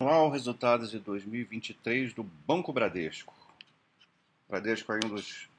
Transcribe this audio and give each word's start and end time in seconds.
Anual 0.00 0.30
resultados 0.30 0.92
de 0.92 1.00
2023 1.00 2.14
do 2.14 2.22
Banco 2.22 2.72
Bradesco. 2.72 3.34
Bradesco 4.48 4.92
é 4.92 5.00
um 5.04 5.08
dos 5.08 5.50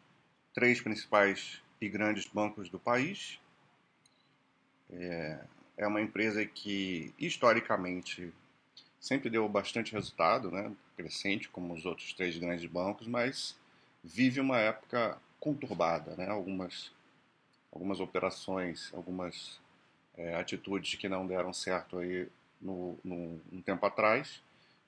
três 0.53 0.79
principais 0.79 1.61
e 1.81 1.89
grandes 1.89 2.25
bancos 2.25 2.69
do 2.69 2.79
país. 2.79 3.37
É, 4.89 5.43
é 5.75 5.85
uma 5.85 6.01
empresa 6.01 6.45
que, 6.45 7.13
historicamente, 7.19 8.33
sempre 8.97 9.29
deu 9.29 9.45
bastante 9.49 9.91
resultado, 9.91 10.49
né? 10.49 10.73
crescente, 10.95 11.49
como 11.49 11.73
os 11.73 11.85
outros 11.85 12.13
três 12.13 12.37
grandes 12.37 12.65
bancos, 12.65 13.07
mas 13.07 13.57
vive 14.01 14.39
uma 14.39 14.57
época 14.57 15.17
conturbada. 15.37 16.15
Né? 16.15 16.29
Algumas, 16.29 16.93
algumas 17.73 17.99
operações, 17.99 18.89
algumas 18.93 19.59
é, 20.17 20.33
atitudes 20.35 20.95
que 20.95 21.09
não 21.09 21.27
deram 21.27 21.51
certo 21.51 21.97
aí 21.97 22.29
no, 22.61 22.97
no, 23.03 23.41
um 23.51 23.61
tempo 23.61 23.85
atrás 23.85 24.41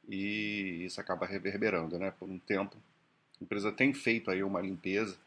e 0.08 0.84
isso 0.86 1.00
acaba 1.00 1.26
reverberando, 1.26 1.98
né? 1.98 2.12
Por 2.20 2.30
um 2.30 2.40
tempo, 2.40 2.76
a 3.40 3.44
empresa 3.44 3.72
tem 3.72 3.94
feito 3.94 4.30
aí 4.32 4.44
uma 4.44 4.62
limpeza 4.62 5.18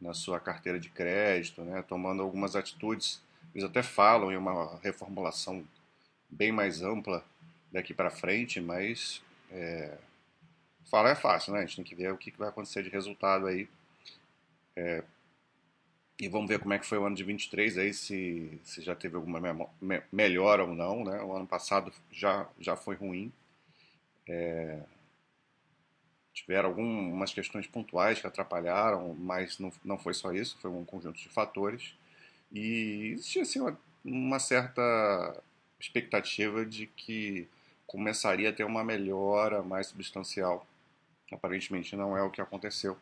na 0.00 0.12
sua 0.12 0.40
carteira 0.40 0.78
de 0.78 0.88
crédito, 0.88 1.62
né? 1.62 1.82
Tomando 1.82 2.22
algumas 2.22 2.56
atitudes, 2.56 3.22
eles 3.54 3.68
até 3.68 3.82
falam 3.82 4.32
em 4.32 4.36
uma 4.36 4.78
reformulação 4.82 5.64
bem 6.28 6.50
mais 6.50 6.82
ampla 6.82 7.24
daqui 7.70 7.94
para 7.94 8.10
frente, 8.10 8.60
mas 8.60 9.22
é, 9.50 9.96
falar 10.90 11.10
é 11.10 11.14
fácil, 11.14 11.52
né? 11.52 11.60
A 11.60 11.62
gente 11.62 11.76
tem 11.76 11.84
que 11.84 11.94
ver 11.94 12.12
o 12.12 12.18
que 12.18 12.32
vai 12.36 12.48
acontecer 12.48 12.82
de 12.82 12.90
resultado 12.90 13.46
aí 13.46 13.68
é, 14.76 15.02
e 16.18 16.28
vamos 16.28 16.48
ver 16.48 16.58
como 16.60 16.74
é 16.74 16.78
que 16.78 16.86
foi 16.86 16.98
o 16.98 17.04
ano 17.04 17.16
de 17.16 17.24
23 17.24 17.78
aí, 17.78 17.92
se, 17.94 18.60
se 18.62 18.82
já 18.82 18.94
teve 18.94 19.16
alguma 19.16 19.40
me 19.80 20.02
melhora 20.12 20.64
ou 20.64 20.74
não, 20.74 21.04
né? 21.04 21.22
O 21.22 21.34
ano 21.34 21.46
passado 21.46 21.92
já, 22.10 22.48
já 22.60 22.76
foi 22.76 22.94
ruim. 22.96 23.32
É... 24.28 24.82
Tiveram 26.32 26.70
algumas 26.70 27.32
questões 27.32 27.66
pontuais 27.66 28.20
que 28.20 28.26
atrapalharam, 28.26 29.14
mas 29.14 29.58
não, 29.58 29.72
não 29.84 29.98
foi 29.98 30.14
só 30.14 30.32
isso, 30.32 30.58
foi 30.60 30.70
um 30.70 30.84
conjunto 30.84 31.18
de 31.18 31.28
fatores. 31.28 31.94
E 32.52 33.12
existia 33.14 33.42
assim, 33.42 33.60
uma, 33.60 33.78
uma 34.04 34.38
certa 34.38 35.42
expectativa 35.80 36.64
de 36.64 36.86
que 36.86 37.48
começaria 37.86 38.50
a 38.50 38.52
ter 38.52 38.64
uma 38.64 38.84
melhora 38.84 39.62
mais 39.62 39.88
substancial. 39.88 40.66
Aparentemente 41.30 41.96
não 41.96 42.16
é 42.16 42.22
o 42.22 42.30
que 42.30 42.40
aconteceu, 42.40 42.96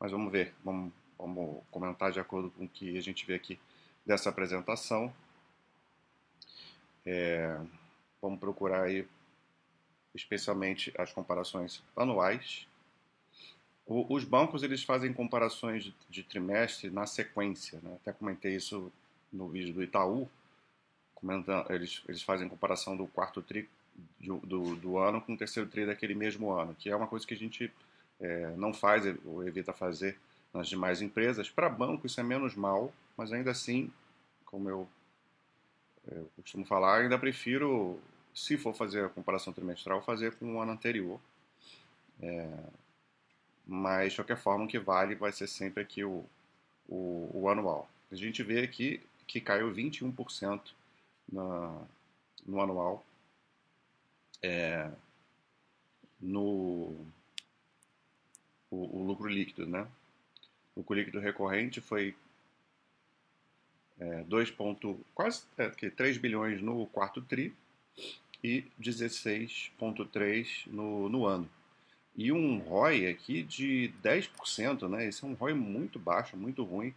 mas 0.00 0.10
vamos 0.12 0.32
ver, 0.32 0.54
vamos 0.64 0.92
Vamos 1.18 1.62
comentar 1.70 2.12
de 2.12 2.20
acordo 2.20 2.50
com 2.50 2.64
o 2.64 2.68
que 2.68 2.96
a 2.96 3.00
gente 3.00 3.26
vê 3.26 3.34
aqui 3.34 3.58
dessa 4.04 4.30
apresentação. 4.30 5.12
É, 7.06 7.58
vamos 8.20 8.38
procurar 8.40 8.84
aí 8.84 9.06
especialmente 10.14 10.92
as 10.96 11.12
comparações 11.12 11.82
anuais. 11.96 12.66
O, 13.86 14.14
os 14.14 14.24
bancos 14.24 14.62
eles 14.62 14.82
fazem 14.82 15.12
comparações 15.12 15.84
de, 15.84 15.94
de 16.08 16.22
trimestre 16.22 16.90
na 16.90 17.06
sequência. 17.06 17.80
Né? 17.82 17.96
Até 18.00 18.12
comentei 18.12 18.54
isso 18.54 18.90
no 19.32 19.48
vídeo 19.48 19.74
do 19.74 19.82
Itaú. 19.82 20.28
Comentando, 21.14 21.70
eles, 21.70 22.02
eles 22.08 22.22
fazem 22.22 22.48
comparação 22.48 22.96
do 22.96 23.06
quarto 23.06 23.42
tri 23.42 23.68
do, 24.20 24.38
do, 24.38 24.76
do, 24.76 24.98
ano 24.98 25.20
com 25.20 25.34
o 25.34 25.36
terceiro 25.36 25.68
tri 25.68 25.86
daquele 25.86 26.14
mesmo 26.14 26.50
ano, 26.50 26.74
que 26.74 26.90
é 26.90 26.96
uma 26.96 27.06
coisa 27.06 27.26
que 27.26 27.34
a 27.34 27.36
gente 27.36 27.72
é, 28.20 28.52
não 28.56 28.72
faz 28.74 29.04
ou 29.24 29.46
evita 29.46 29.72
fazer 29.72 30.18
nas 30.54 30.68
demais 30.68 31.02
empresas. 31.02 31.50
Para 31.50 31.68
banco 31.68 32.06
isso 32.06 32.20
é 32.20 32.22
menos 32.22 32.54
mal, 32.54 32.92
mas 33.16 33.32
ainda 33.32 33.50
assim, 33.50 33.92
como 34.44 34.70
eu, 34.70 34.88
eu 36.06 36.30
costumo 36.36 36.64
falar, 36.64 37.00
ainda 37.00 37.18
prefiro, 37.18 38.00
se 38.34 38.56
for 38.56 38.72
fazer 38.74 39.04
a 39.04 39.08
comparação 39.08 39.52
trimestral, 39.52 40.00
fazer 40.02 40.36
com 40.36 40.54
o 40.54 40.60
ano 40.60 40.72
anterior. 40.72 41.20
É, 42.22 42.48
mas, 43.66 44.12
de 44.12 44.18
qualquer 44.18 44.36
forma, 44.36 44.64
o 44.64 44.68
que 44.68 44.78
vale 44.78 45.14
vai 45.14 45.32
ser 45.32 45.48
sempre 45.48 45.82
aqui 45.82 46.04
o, 46.04 46.24
o, 46.88 47.30
o 47.34 47.48
anual. 47.48 47.88
A 48.12 48.14
gente 48.14 48.42
vê 48.42 48.60
aqui 48.60 49.02
que 49.26 49.40
caiu 49.40 49.72
21% 49.72 50.60
na, 51.30 51.82
no 52.46 52.60
anual. 52.60 53.04
É, 54.42 54.90
no 56.20 56.94
o, 58.70 59.00
o, 59.00 59.02
lucro 59.02 59.28
líquido, 59.28 59.66
né? 59.66 59.86
O 60.76 60.92
líquido 60.92 61.20
recorrente 61.20 61.80
foi 61.80 62.14
é, 63.98 64.24
2 64.24 64.50
ponto, 64.50 64.98
quase 65.14 65.44
é, 65.56 65.68
3 65.68 66.18
bilhões 66.18 66.60
no 66.60 66.86
quarto 66.86 67.22
tri 67.22 67.54
e 68.42 68.64
16,3 68.80 70.66
no, 70.66 71.08
no 71.08 71.26
ano. 71.26 71.48
E 72.16 72.30
um 72.30 72.58
ROI 72.58 73.08
aqui 73.08 73.42
de 73.42 73.92
10%, 74.02 74.88
né? 74.88 75.06
Esse 75.06 75.24
é 75.24 75.26
um 75.26 75.34
ROI 75.34 75.54
muito 75.54 75.98
baixo, 75.98 76.36
muito 76.36 76.62
ruim 76.62 76.94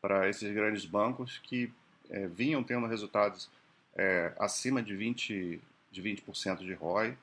para 0.00 0.28
esses 0.28 0.52
grandes 0.52 0.84
bancos 0.84 1.38
que 1.38 1.72
é, 2.10 2.26
vinham 2.26 2.62
tendo 2.62 2.86
resultados 2.86 3.48
é, 3.94 4.32
acima 4.38 4.82
de 4.82 4.94
20%, 4.94 5.60
de 5.90 6.02
20% 6.02 6.58
de 6.58 6.72
ROI, 6.74 7.16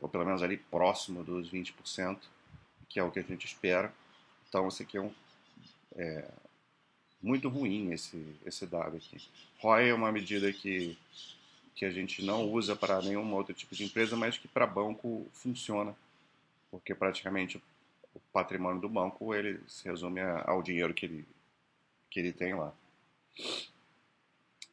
ou 0.00 0.08
pelo 0.08 0.24
menos 0.24 0.42
ali 0.42 0.56
próximo 0.56 1.24
dos 1.24 1.50
20%, 1.50 2.18
que 2.88 3.00
é 3.00 3.02
o 3.02 3.10
que 3.10 3.18
a 3.18 3.22
gente 3.22 3.46
espera. 3.46 3.92
Então, 4.56 4.68
esse 4.68 4.84
aqui 4.84 4.96
é 4.96 5.02
um 5.02 5.12
é, 5.96 6.30
muito 7.22 7.46
ruim 7.46 7.92
esse, 7.92 8.34
esse 8.46 8.66
dado 8.66 8.96
aqui. 8.96 9.20
ROI 9.58 9.90
é 9.90 9.94
uma 9.94 10.10
medida 10.10 10.50
que, 10.50 10.96
que 11.74 11.84
a 11.84 11.90
gente 11.90 12.24
não 12.24 12.50
usa 12.50 12.74
para 12.74 13.02
nenhum 13.02 13.34
outro 13.34 13.52
tipo 13.52 13.74
de 13.74 13.84
empresa, 13.84 14.16
mas 14.16 14.38
que 14.38 14.48
para 14.48 14.66
banco 14.66 15.28
funciona, 15.30 15.94
porque 16.70 16.94
praticamente 16.94 17.62
o 18.14 18.20
patrimônio 18.32 18.80
do 18.80 18.88
banco 18.88 19.34
ele 19.34 19.60
se 19.68 19.86
resume 19.86 20.22
ao 20.22 20.62
dinheiro 20.62 20.94
que 20.94 21.04
ele, 21.04 21.28
que 22.08 22.18
ele 22.18 22.32
tem 22.32 22.54
lá. 22.54 22.72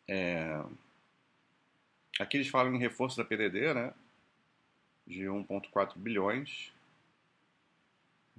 É, 0.08 0.64
aqui 2.22 2.38
eles 2.38 2.48
falam 2.48 2.74
em 2.74 2.80
reforço 2.80 3.18
da 3.18 3.26
PDD, 3.26 3.74
né? 3.74 3.94
De 5.06 5.24
1,4 5.24 5.98
bilhões. 5.98 6.72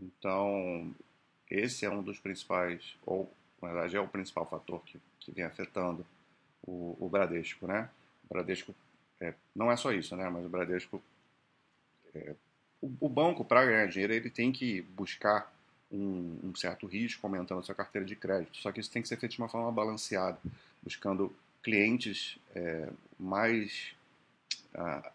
Então, 0.00 0.94
esse 1.54 1.84
é 1.84 1.90
um 1.90 2.02
dos 2.02 2.18
principais, 2.18 2.96
ou 3.04 3.32
na 3.60 3.68
verdade 3.68 3.96
é 3.96 4.00
o 4.00 4.08
principal 4.08 4.46
fator 4.46 4.82
que, 4.84 5.00
que 5.20 5.32
vem 5.32 5.44
afetando 5.44 6.04
o, 6.62 6.96
o 7.00 7.08
Bradesco, 7.08 7.66
né? 7.66 7.88
O 8.28 8.34
Bradesco 8.34 8.74
é, 9.20 9.34
não 9.54 9.70
é 9.70 9.76
só 9.76 9.92
isso, 9.92 10.16
né? 10.16 10.28
Mas 10.28 10.44
o 10.44 10.48
Bradesco, 10.48 11.02
é, 12.14 12.34
o, 12.80 12.92
o, 13.00 13.08
banco 13.08 13.44
para 13.44 13.64
ganhar 13.64 13.86
dinheiro 13.86 14.12
ele 14.12 14.30
tem 14.30 14.52
que 14.52 14.82
buscar 14.82 15.52
um, 15.90 16.38
um, 16.42 16.54
certo 16.54 16.86
risco 16.86 17.26
aumentando 17.26 17.60
a 17.60 17.62
sua 17.62 17.74
carteira 17.74 18.06
de 18.06 18.16
crédito. 18.16 18.56
Só 18.58 18.72
que 18.72 18.80
isso 18.80 18.90
tem 18.90 19.02
que 19.02 19.08
ser 19.08 19.16
feito 19.16 19.32
de 19.32 19.38
uma 19.38 19.48
forma 19.48 19.70
balanceada, 19.70 20.38
buscando 20.82 21.34
clientes 21.62 22.38
é, 22.54 22.88
mais 23.18 23.94
ah, 24.74 25.12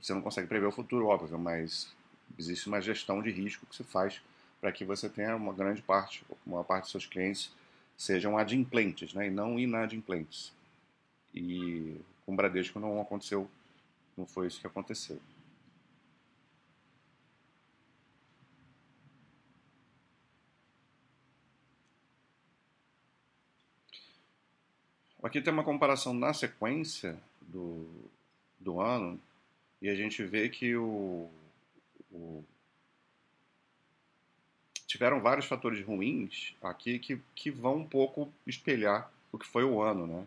você 0.00 0.12
não 0.12 0.22
consegue 0.22 0.48
prever 0.48 0.66
o 0.66 0.72
futuro, 0.72 1.06
óbvio, 1.06 1.38
mas 1.38 1.92
existe 2.38 2.66
uma 2.66 2.80
gestão 2.80 3.22
de 3.22 3.30
risco 3.30 3.66
que 3.66 3.76
se 3.76 3.84
faz 3.84 4.20
para 4.64 4.72
que 4.72 4.82
você 4.82 5.10
tenha 5.10 5.36
uma 5.36 5.52
grande 5.52 5.82
parte, 5.82 6.24
uma 6.46 6.64
parte 6.64 6.84
dos 6.84 6.92
seus 6.92 7.04
clientes 7.04 7.52
sejam 7.98 8.38
adimplentes, 8.38 9.12
né, 9.12 9.26
e 9.26 9.30
não 9.30 9.60
inadimplentes. 9.60 10.54
E 11.34 12.00
com 12.24 12.32
o 12.32 12.34
Bradesco 12.34 12.80
não 12.80 12.98
aconteceu, 12.98 13.46
não 14.16 14.24
foi 14.24 14.46
isso 14.46 14.58
que 14.58 14.66
aconteceu. 14.66 15.20
Aqui 25.22 25.42
tem 25.42 25.52
uma 25.52 25.62
comparação 25.62 26.14
na 26.14 26.32
sequência 26.32 27.20
do, 27.42 27.86
do 28.58 28.80
ano 28.80 29.20
e 29.82 29.90
a 29.90 29.94
gente 29.94 30.24
vê 30.24 30.48
que 30.48 30.74
o, 30.74 31.28
o 32.10 32.42
tiveram 34.94 35.20
vários 35.20 35.46
fatores 35.46 35.84
ruins 35.84 36.54
aqui 36.62 37.00
que, 37.00 37.20
que 37.34 37.50
vão 37.50 37.78
um 37.78 37.84
pouco 37.84 38.32
espelhar 38.46 39.10
o 39.32 39.36
que 39.36 39.44
foi 39.44 39.64
o 39.64 39.82
ano, 39.82 40.06
né? 40.06 40.26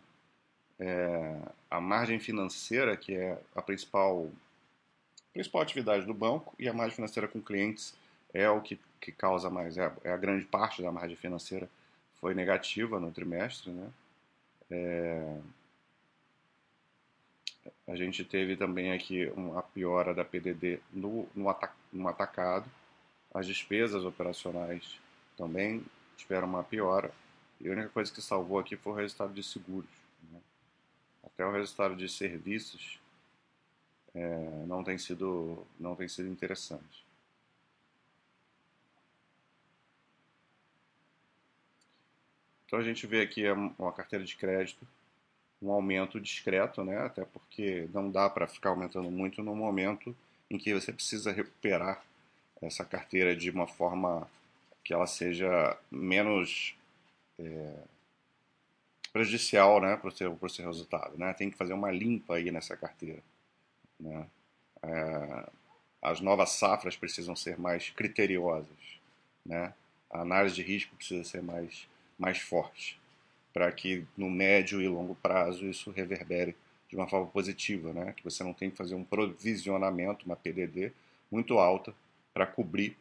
É, 0.77 1.39
a 1.71 1.79
margem 1.79 2.19
financeira, 2.19 2.97
que 2.97 3.15
é 3.15 3.39
a 3.55 3.61
principal, 3.61 4.29
principal 5.31 5.61
atividade 5.61 6.05
do 6.05 6.13
banco, 6.13 6.53
e 6.59 6.67
a 6.67 6.73
margem 6.73 6.97
financeira 6.97 7.29
com 7.29 7.41
clientes 7.41 7.95
é 8.33 8.49
o 8.49 8.59
que, 8.59 8.77
que 8.99 9.09
causa 9.09 9.49
mais, 9.49 9.77
é, 9.77 9.89
é 10.03 10.11
a 10.11 10.17
grande 10.17 10.43
parte 10.43 10.81
da 10.81 10.91
margem 10.91 11.15
financeira 11.15 11.69
foi 12.19 12.33
negativa 12.33 12.99
no 12.99 13.09
trimestre, 13.09 13.71
né? 13.71 13.89
É, 14.69 15.37
a 17.87 17.95
gente 17.95 18.25
teve 18.25 18.57
também 18.57 18.91
aqui 18.91 19.31
uma 19.33 19.63
piora 19.63 20.13
da 20.13 20.25
PDD 20.25 20.81
no, 20.91 21.25
no, 21.33 21.47
atac, 21.47 21.73
no 21.93 22.05
atacado, 22.09 22.69
as 23.37 23.45
despesas 23.45 24.03
operacionais 24.03 24.99
também 25.37 25.85
tiveram 26.17 26.47
uma 26.47 26.63
piora. 26.63 27.11
E 27.61 27.69
a 27.69 27.71
única 27.71 27.89
coisa 27.89 28.11
que 28.11 28.21
salvou 28.21 28.57
aqui 28.57 28.75
foi 28.75 28.93
o 28.93 28.95
resultado 28.95 29.31
de 29.31 29.43
seguros. 29.43 29.89
Né? 30.31 30.39
Até 31.23 31.45
o 31.45 31.51
resultado 31.51 31.95
de 31.95 32.09
serviços 32.09 32.99
é, 34.15 34.65
não 34.65 34.83
tem 34.83 34.97
sido 34.97 35.65
não 35.79 35.95
tem 35.95 36.07
sido 36.07 36.27
interessante. 36.27 37.05
Então 42.65 42.79
a 42.79 42.83
gente 42.83 43.05
vê 43.05 43.21
aqui 43.21 43.43
uma 43.77 43.93
carteira 43.93 44.25
de 44.25 44.35
crédito, 44.35 44.85
um 45.61 45.71
aumento 45.71 46.19
discreto, 46.19 46.83
né? 46.83 46.97
até 46.97 47.23
porque 47.23 47.87
não 47.93 48.09
dá 48.09 48.29
para 48.29 48.47
ficar 48.47 48.71
aumentando 48.71 49.11
muito 49.11 49.43
no 49.43 49.55
momento 49.55 50.15
em 50.49 50.57
que 50.57 50.73
você 50.73 50.91
precisa 50.91 51.31
recuperar 51.31 52.03
essa 52.61 52.83
carteira 52.83 53.35
de 53.35 53.49
uma 53.49 53.67
forma 53.67 54.29
que 54.83 54.93
ela 54.93 55.05
seja 55.05 55.77
menos 55.91 56.75
é, 57.39 57.73
prejudicial 59.11 59.81
né, 59.81 59.97
para 59.97 60.07
o 60.07 60.11
seu, 60.11 60.37
seu 60.49 60.65
resultado. 60.65 61.17
Né? 61.17 61.33
Tem 61.33 61.49
que 61.49 61.57
fazer 61.57 61.73
uma 61.73 61.91
limpa 61.91 62.35
aí 62.35 62.51
nessa 62.51 62.75
carteira. 62.75 63.21
Né? 63.99 64.27
É, 64.83 65.49
as 66.01 66.21
novas 66.21 66.51
safras 66.51 66.95
precisam 66.95 67.35
ser 67.35 67.57
mais 67.57 67.89
criteriosas. 67.89 68.99
Né? 69.45 69.73
A 70.09 70.21
análise 70.21 70.55
de 70.55 70.61
risco 70.61 70.95
precisa 70.95 71.23
ser 71.23 71.41
mais 71.41 71.87
mais 72.17 72.39
forte, 72.39 72.99
para 73.53 73.71
que 73.71 74.05
no 74.17 74.29
médio 74.29 74.81
e 74.81 74.87
longo 74.87 75.15
prazo 75.15 75.65
isso 75.65 75.91
reverbere 75.91 76.55
de 76.89 76.95
uma 76.95 77.07
forma 77.07 77.27
positiva, 77.27 77.93
né? 77.93 78.13
que 78.13 78.23
você 78.23 78.43
não 78.43 78.53
tem 78.53 78.71
que 78.71 78.77
fazer 78.77 78.95
um 78.95 79.03
provisionamento, 79.03 80.25
uma 80.25 80.35
PDD 80.35 80.91
muito 81.29 81.59
alta 81.59 81.93
para 82.37 82.45
cobrir 82.45 82.95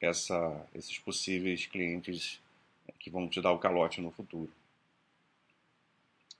essa, 0.00 0.66
esses 0.74 0.98
possíveis 0.98 1.64
clientes 1.64 2.42
que 2.98 3.08
vão 3.08 3.28
te 3.28 3.40
dar 3.40 3.52
o 3.52 3.58
calote 3.60 4.00
no 4.00 4.10
futuro. 4.10 4.50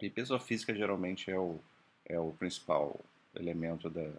E 0.03 0.11
pessoa 0.11 0.41
física 0.41 0.75
geralmente 0.75 1.31
é 1.31 1.39
o, 1.39 1.61
é 2.05 2.19
o 2.19 2.33
principal 2.33 2.99
elemento 3.37 3.89
da, 3.89 4.11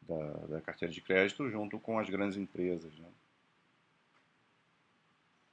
da, 0.00 0.32
da 0.46 0.60
carteira 0.62 0.94
de 0.94 1.02
crédito, 1.02 1.50
junto 1.50 1.78
com 1.78 1.98
as 1.98 2.08
grandes 2.08 2.38
empresas. 2.38 2.90
Né? 2.94 3.08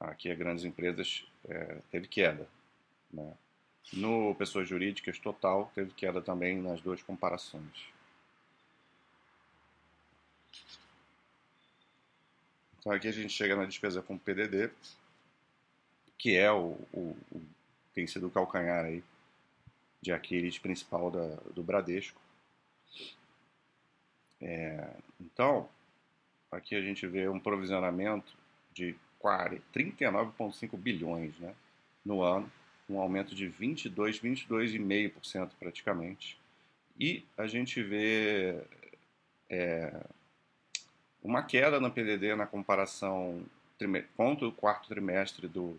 aqui 0.00 0.30
as 0.30 0.38
grandes 0.38 0.64
empresas 0.64 1.26
é, 1.46 1.80
teve 1.90 2.08
queda. 2.08 2.48
Né? 3.12 3.30
No 3.92 4.34
pessoas 4.36 4.66
jurídicas 4.66 5.18
total 5.18 5.70
teve 5.74 5.90
queda 5.92 6.22
também 6.22 6.56
nas 6.56 6.80
duas 6.80 7.02
comparações. 7.02 7.93
Então 12.84 12.92
aqui 12.92 13.08
a 13.08 13.12
gente 13.12 13.32
chega 13.32 13.56
na 13.56 13.64
despesa 13.64 14.02
com 14.02 14.18
PDD, 14.18 14.70
que 16.18 16.36
é 16.36 16.52
o, 16.52 16.76
o, 16.92 17.16
o 17.32 17.42
tem 17.94 18.06
sido 18.06 18.26
o 18.26 18.30
calcanhar 18.30 18.84
aí 18.84 19.02
de 20.02 20.12
Aquiles 20.12 20.58
principal 20.58 21.10
da, 21.10 21.34
do 21.54 21.62
Bradesco. 21.62 22.20
É, 24.38 24.90
então, 25.18 25.66
aqui 26.52 26.74
a 26.74 26.82
gente 26.82 27.06
vê 27.06 27.26
um 27.26 27.40
provisionamento 27.40 28.36
de 28.74 28.94
39,5 29.22 30.76
bilhões 30.76 31.34
né, 31.38 31.54
no 32.04 32.20
ano, 32.20 32.52
um 32.86 33.00
aumento 33.00 33.34
de 33.34 33.48
22, 33.48 34.20
22,5% 34.20 35.52
praticamente. 35.58 36.38
E 37.00 37.24
a 37.38 37.46
gente 37.46 37.82
vê 37.82 38.62
é, 39.48 40.04
uma 41.24 41.42
queda 41.42 41.80
na 41.80 41.88
PDD 41.88 42.36
na 42.36 42.46
comparação 42.46 43.42
contra 44.16 44.46
o 44.46 44.52
quarto 44.52 44.88
trimestre 44.88 45.48
do, 45.48 45.78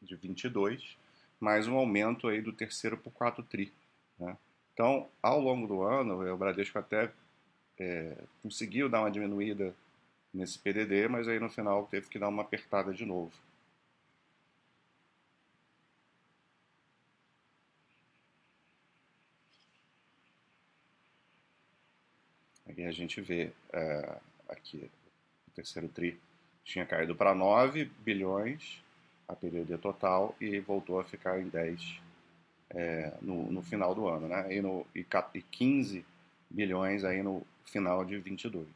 de 0.00 0.14
22, 0.14 0.96
mais 1.38 1.66
um 1.66 1.76
aumento 1.76 2.28
aí 2.28 2.40
do 2.40 2.52
terceiro 2.52 2.96
para 2.96 3.08
o 3.08 3.12
quarto 3.12 3.42
tri. 3.42 3.72
Né? 4.18 4.36
Então, 4.72 5.08
ao 5.20 5.40
longo 5.40 5.66
do 5.66 5.82
ano, 5.82 6.32
o 6.32 6.36
Bradesco 6.36 6.78
até 6.78 7.10
é, 7.78 8.16
conseguiu 8.42 8.88
dar 8.88 9.00
uma 9.00 9.10
diminuída 9.10 9.74
nesse 10.32 10.58
PDD, 10.58 11.08
mas 11.08 11.28
aí 11.28 11.38
no 11.38 11.50
final 11.50 11.86
teve 11.86 12.08
que 12.08 12.18
dar 12.18 12.28
uma 12.28 12.42
apertada 12.42 12.92
de 12.94 13.04
novo. 13.04 13.32
Aqui 22.66 22.84
a 22.84 22.90
gente 22.90 23.20
vê 23.20 23.52
é, 23.72 24.18
aqui 24.54 24.90
o 25.48 25.50
terceiro 25.50 25.88
TRI 25.88 26.18
tinha 26.64 26.86
caído 26.86 27.14
para 27.14 27.34
9 27.34 27.84
bilhões 28.00 28.82
a 29.28 29.34
PDD 29.34 29.78
total 29.78 30.34
e 30.40 30.58
voltou 30.60 31.00
a 31.00 31.04
ficar 31.04 31.40
em 31.40 31.48
10 31.48 32.00
é, 32.70 33.12
no, 33.20 33.50
no, 33.50 33.62
final 33.62 33.94
do 33.94 34.08
ano, 34.08 34.28
né? 34.28 34.54
E, 34.54 34.60
no, 34.60 34.86
e 34.94 35.04
15 35.04 36.04
bilhões 36.50 37.04
aí 37.04 37.22
no 37.22 37.46
final 37.64 38.04
de 38.04 38.18
22. 38.18 38.66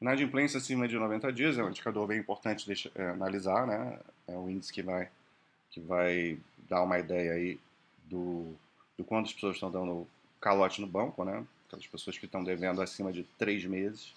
Inadimplência 0.00 0.58
acima 0.58 0.86
de 0.86 0.96
90 0.98 1.32
dias 1.32 1.58
é 1.58 1.64
um 1.64 1.70
indicador 1.70 2.06
bem 2.06 2.18
importante 2.18 2.66
de 2.66 2.90
é, 2.94 3.08
analisar, 3.08 3.66
né? 3.66 3.98
É 4.28 4.32
um 4.32 4.50
índice 4.50 4.72
que 4.72 4.82
vai, 4.82 5.08
que 5.70 5.80
vai 5.80 6.38
dar 6.68 6.82
uma 6.82 6.98
ideia 6.98 7.32
aí 7.32 7.58
do, 8.04 8.54
do 8.98 9.04
quanto 9.04 9.26
as 9.26 9.32
pessoas 9.32 9.56
estão 9.56 9.70
dando 9.70 10.06
calote 10.40 10.80
no 10.80 10.86
banco, 10.86 11.24
né? 11.24 11.44
Aquelas 11.74 11.86
pessoas 11.86 12.18
que 12.18 12.26
estão 12.26 12.42
devendo 12.42 12.80
acima 12.80 13.12
de 13.12 13.24
três 13.38 13.64
meses. 13.64 14.14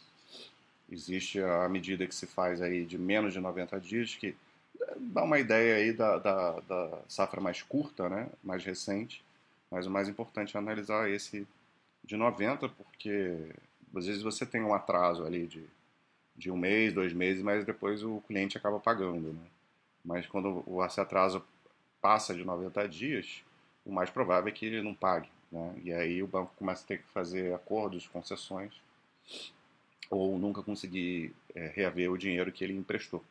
Existe 0.90 1.42
a 1.42 1.68
medida 1.68 2.08
que 2.08 2.16
se 2.16 2.26
faz 2.26 2.62
aí 2.62 2.86
de 2.86 2.98
menos 2.98 3.34
de 3.34 3.40
90 3.40 3.80
dias, 3.80 4.16
que 4.16 4.36
dá 4.98 5.24
uma 5.24 5.40
ideia 5.40 5.76
aí 5.76 5.92
da, 5.92 6.18
da, 6.18 6.60
da 6.62 7.02
safra 7.08 7.42
mais 7.42 7.62
curta, 7.62 8.08
né? 8.08 8.30
Mais 8.44 8.64
recente. 8.64 9.24
Mas 9.70 9.86
o 9.86 9.92
mais 9.92 10.08
importante 10.08 10.56
é 10.56 10.60
analisar 10.60 11.10
esse 11.10 11.46
de 12.04 12.16
90, 12.16 12.70
porque 12.70 13.52
às 13.96 14.06
vezes 14.06 14.22
você 14.22 14.46
tem 14.46 14.62
um 14.62 14.74
atraso 14.74 15.26
ali 15.26 15.46
de 15.46 15.66
de 16.38 16.52
um 16.52 16.56
mês, 16.56 16.94
dois 16.94 17.12
meses, 17.12 17.42
mas 17.42 17.66
depois 17.66 18.04
o 18.04 18.22
cliente 18.28 18.58
acaba 18.58 18.80
pagando. 18.80 19.34
Né? 19.34 19.48
Mas 20.06 20.28
quando 20.28 20.64
o 20.68 20.82
atraso 20.82 21.44
passa 22.00 22.34
de 22.34 22.46
90 22.46 22.88
dias, 22.88 23.44
o 23.84 23.92
mais 23.92 24.10
provável 24.10 24.48
é 24.48 24.52
que 24.52 24.66
ele 24.66 24.82
não 24.82 24.94
pague. 24.94 25.30
Né? 25.52 25.76
E 25.84 25.94
aí 25.94 26.22
o 26.22 26.28
banco 26.28 26.54
começa 26.56 26.84
a 26.84 26.88
ter 26.88 27.00
que 27.00 27.08
fazer 27.10 27.54
acordos, 27.54 28.08
concessões, 28.08 28.74
ou 30.10 30.38
nunca 30.38 30.62
conseguir 30.62 31.34
é, 31.54 31.68
reaver 31.68 32.12
o 32.12 32.18
dinheiro 32.18 32.52
que 32.52 32.64
ele 32.64 32.74
emprestou. 32.74 33.24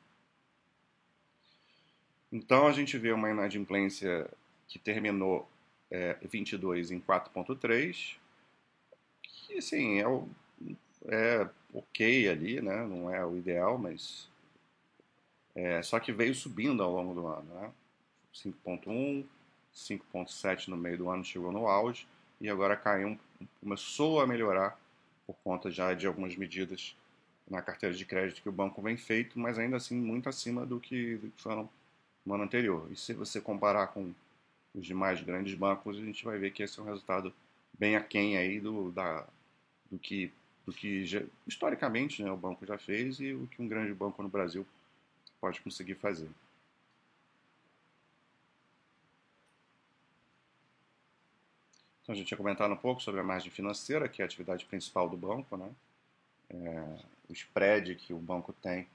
Então 2.33 2.67
a 2.67 2.73
gente 2.73 2.99
vê 2.99 3.13
uma 3.13 3.31
inadimplência 3.31 4.29
que 4.69 4.79
terminou 4.79 5.49
é, 5.91 6.15
22 6.23 6.91
em 6.91 7.01
4.3, 7.01 8.17
que 9.23 9.59
assim, 9.59 10.01
é, 10.01 10.05
é 11.09 11.51
ok 11.73 12.29
ali, 12.29 12.61
né? 12.61 12.85
Não 12.85 13.13
é 13.13 13.25
o 13.25 13.37
ideal, 13.37 13.79
mas 13.79 14.29
é, 15.55 15.81
só 15.83 16.01
que 16.01 16.13
veio 16.13 16.35
subindo 16.35 16.83
ao 16.83 16.93
longo 16.93 17.15
do 17.15 17.27
ano, 17.27 17.55
né? 17.55 17.73
5.1, 18.35 19.25
5.7 19.75 20.69
no 20.69 20.77
meio 20.77 20.99
do 20.99 21.09
ano 21.09 21.25
chegou 21.25 21.53
no 21.53 21.67
auge 21.67 22.07
e 22.41 22.49
agora 22.49 22.77
caiu, 22.77 23.19
começou 23.61 24.21
a 24.21 24.27
melhorar 24.27 24.79
por 25.27 25.37
conta 25.43 25.71
já 25.71 25.95
de 25.95 26.07
algumas 26.07 26.37
medidas 26.37 26.97
na 27.49 27.63
carteira 27.63 27.95
de 27.95 28.05
crédito 28.05 28.43
que 28.43 28.49
o 28.49 28.53
banco 28.53 28.83
vem 28.83 28.97
feito, 28.97 29.39
mas 29.39 29.59
ainda 29.59 29.77
assim 29.77 29.97
muito 29.97 30.29
acima 30.29 30.67
do 30.67 30.81
que, 30.81 31.17
do 31.17 31.31
que 31.31 31.43
foram 31.43 31.69
no 32.25 32.35
ano 32.35 32.45
anterior. 32.45 32.89
E 32.91 32.97
se 32.97 33.15
você 33.15 33.41
comparar 33.41 33.89
com 33.89 34.13
os 34.75 34.85
demais 34.85 35.21
grandes 35.23 35.55
bancos, 35.55 35.97
a 35.97 36.01
gente 36.01 36.25
vai 36.25 36.39
ver 36.39 36.51
que 36.51 36.63
esse 36.63 36.79
é 36.79 36.83
um 36.83 36.87
resultado 36.87 37.33
bem 37.79 37.97
aquém 37.97 38.37
aí 38.37 38.61
do, 38.61 38.91
da, 38.91 39.27
do 39.91 39.99
que 39.99 40.33
do 40.67 40.73
que 40.73 41.07
já, 41.07 41.23
historicamente 41.47 42.23
né, 42.25 42.31
o 42.31 42.37
banco 42.37 42.67
já 42.67 42.77
fez 42.77 43.21
e 43.21 43.33
o 43.33 43.47
que 43.47 43.63
um 43.63 43.69
grande 43.69 43.95
banco 43.95 44.21
no 44.21 44.29
Brasil 44.29 44.67
pode 45.41 45.61
conseguir 45.61 45.95
fazer. 45.95 46.29
Então 52.07 52.15
a 52.15 52.17
gente 52.17 52.29
tinha 52.29 52.39
comentado 52.39 52.73
um 52.73 52.77
pouco 52.77 53.03
sobre 53.03 53.21
a 53.21 53.25
margem 53.25 53.51
financeira, 53.51 54.09
que 54.09 54.23
é 54.23 54.25
a 54.25 54.27
atividade 54.27 54.65
principal 54.65 55.09
do 55.09 55.17
banco, 55.17 55.57
né? 55.57 55.69
É, 56.49 56.99
o 57.29 57.33
spread 57.33 57.97
que 57.97 58.15
o 58.15 58.19
banco 58.19 58.53
tem 58.53 58.87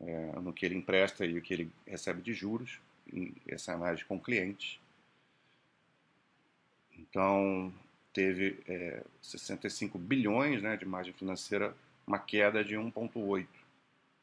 é, 0.00 0.32
no 0.40 0.52
que 0.52 0.66
ele 0.66 0.74
empresta 0.74 1.24
e 1.24 1.38
o 1.38 1.42
que 1.42 1.54
ele 1.54 1.72
recebe 1.86 2.20
de 2.20 2.34
juros, 2.34 2.80
essa 3.46 3.70
é 3.70 3.76
margem 3.76 4.04
com 4.04 4.18
clientes. 4.18 4.80
Então, 6.98 7.72
teve 8.12 8.58
é, 8.66 9.04
65 9.22 9.96
bilhões 9.96 10.60
né, 10.60 10.76
de 10.76 10.84
margem 10.84 11.12
financeira, 11.12 11.72
uma 12.04 12.18
queda 12.18 12.64
de 12.64 12.74
1,8. 12.74 13.46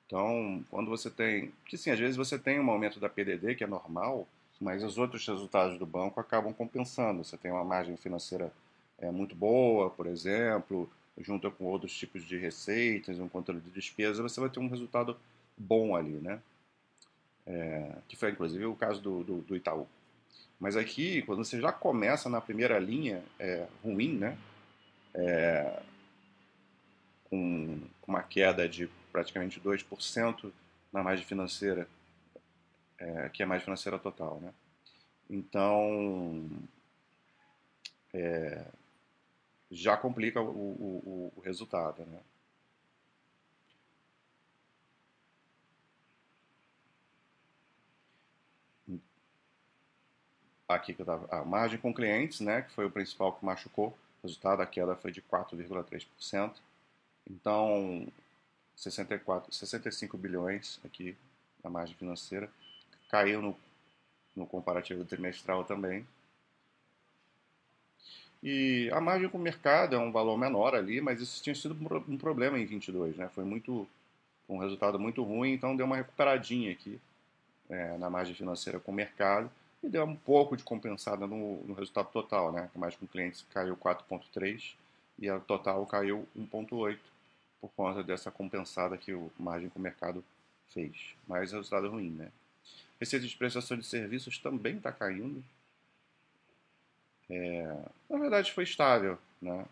Então, 0.05 0.65
quando 0.69 0.89
você 0.89 1.09
tem. 1.09 1.53
Que 1.65 1.77
sim, 1.77 1.91
às 1.91 1.99
vezes 1.99 2.17
você 2.17 2.37
tem 2.37 2.59
um 2.59 2.69
aumento 2.69 2.99
da 2.99 3.07
PDD, 3.07 3.55
que 3.55 3.63
é 3.63 3.67
normal, 3.67 4.27
mas 4.59 4.83
os 4.83 4.97
outros 4.97 5.27
resultados 5.27 5.77
do 5.77 5.85
banco 5.85 6.19
acabam 6.19 6.53
compensando. 6.53 7.23
Você 7.23 7.37
tem 7.37 7.51
uma 7.51 7.63
margem 7.63 7.97
financeira 7.97 8.51
é, 8.97 9.11
muito 9.11 9.35
boa, 9.35 9.89
por 9.89 10.07
exemplo, 10.07 10.89
junto 11.17 11.49
com 11.51 11.65
outros 11.65 11.93
tipos 11.93 12.23
de 12.23 12.37
receitas, 12.37 13.19
um 13.19 13.27
controle 13.27 13.59
de 13.61 13.69
despesa, 13.69 14.23
você 14.23 14.39
vai 14.39 14.49
ter 14.49 14.59
um 14.59 14.69
resultado 14.69 15.17
bom 15.57 15.95
ali, 15.95 16.13
né? 16.13 16.39
É, 17.45 17.97
que 18.07 18.15
foi 18.15 18.31
inclusive 18.31 18.65
o 18.65 18.75
caso 18.75 19.01
do, 19.01 19.23
do, 19.23 19.41
do 19.41 19.55
Itaú. 19.55 19.87
Mas 20.59 20.77
aqui, 20.77 21.21
quando 21.23 21.43
você 21.43 21.59
já 21.59 21.71
começa 21.71 22.29
na 22.29 22.39
primeira 22.39 22.79
linha 22.79 23.21
é, 23.37 23.67
ruim, 23.83 24.17
né? 24.17 24.37
É, 25.13 25.81
com 27.29 27.79
uma 28.07 28.23
queda 28.23 28.69
de 28.69 28.89
praticamente 29.11 29.59
2% 29.59 30.51
na 30.91 31.03
margem 31.03 31.25
financeira, 31.25 31.87
é, 33.03 33.29
que 33.29 33.43
é 33.43 33.45
margem 33.45 33.65
financeira 33.65 33.99
total, 33.99 34.39
né? 34.39 34.53
Então, 35.29 36.49
é, 38.13 38.65
já 39.71 39.97
complica 39.97 40.41
o, 40.41 40.45
o, 40.47 41.33
o 41.35 41.41
resultado, 41.41 42.05
né? 42.05 42.19
aqui 50.67 50.93
que 50.93 51.01
eu 51.01 51.05
tava, 51.05 51.27
a 51.29 51.43
margem 51.45 51.77
com 51.77 51.93
clientes, 51.93 52.39
né, 52.39 52.63
que 52.63 52.71
foi 52.71 52.85
o 52.85 52.91
principal 52.91 53.33
que 53.33 53.45
machucou. 53.45 53.89
O 54.21 54.27
resultado 54.27 54.57
da 54.59 54.65
queda 54.65 54.95
foi 54.95 55.11
de 55.11 55.21
4,3%. 55.21 56.53
Então, 57.29 58.07
64, 58.75 59.53
65 59.53 60.17
bilhões 60.17 60.79
aqui 60.83 61.15
na 61.63 61.69
margem 61.69 61.95
financeira. 61.95 62.49
Caiu 63.13 63.43
no, 63.43 63.55
no 64.35 64.47
comparativo 64.47 65.05
trimestral 65.05 65.63
também. 65.63 66.03
E 68.41 68.89
a 68.91 68.99
margem 68.99 69.29
com 69.29 69.37
o 69.37 69.41
mercado 69.41 69.95
é 69.95 69.99
um 69.99 70.11
valor 70.11 70.35
menor 70.35 70.73
ali, 70.73 70.99
mas 70.99 71.21
isso 71.21 71.43
tinha 71.43 71.53
sido 71.53 71.77
um 72.07 72.17
problema 72.17 72.57
em 72.57 72.65
22, 72.65 73.15
né? 73.15 73.29
Foi 73.29 73.43
muito 73.43 73.87
um 74.49 74.57
resultado 74.57 74.97
muito 74.99 75.21
ruim, 75.21 75.51
então 75.51 75.75
deu 75.75 75.85
uma 75.85 75.95
recuperadinha 75.95 76.71
aqui 76.71 76.99
é, 77.69 77.95
na 77.99 78.09
margem 78.09 78.33
financeira 78.33 78.79
com 78.79 78.91
o 78.91 78.95
mercado 78.95 79.47
e 79.83 79.87
deu 79.87 80.03
um 80.05 80.15
pouco 80.15 80.57
de 80.57 80.63
compensada 80.63 81.27
no, 81.27 81.61
no 81.67 81.75
resultado 81.75 82.09
total, 82.11 82.51
né? 82.51 82.67
A 82.75 82.79
margem 82.79 82.97
com 82.97 83.05
clientes 83.05 83.45
caiu 83.53 83.77
4,3 83.77 84.73
e 85.19 85.29
a 85.29 85.39
total 85.39 85.85
caiu 85.85 86.27
1,8 86.35 86.97
por 87.61 87.69
conta 87.77 88.03
dessa 88.03 88.31
compensada 88.31 88.97
que 88.97 89.13
o 89.13 89.31
margem 89.37 89.69
com 89.69 89.77
o 89.77 89.83
mercado 89.83 90.25
fez. 90.69 91.13
Mas 91.27 91.51
resultado 91.51 91.87
ruim, 91.91 92.09
né? 92.09 92.31
Receita 92.99 93.27
de 93.27 93.35
prestação 93.35 93.77
de 93.77 93.85
serviços 93.85 94.37
também 94.37 94.77
está 94.77 94.91
caindo. 94.91 95.43
É, 97.29 97.77
na 98.09 98.17
verdade 98.17 98.51
foi 98.51 98.63
estável, 98.63 99.17
né? 99.41 99.65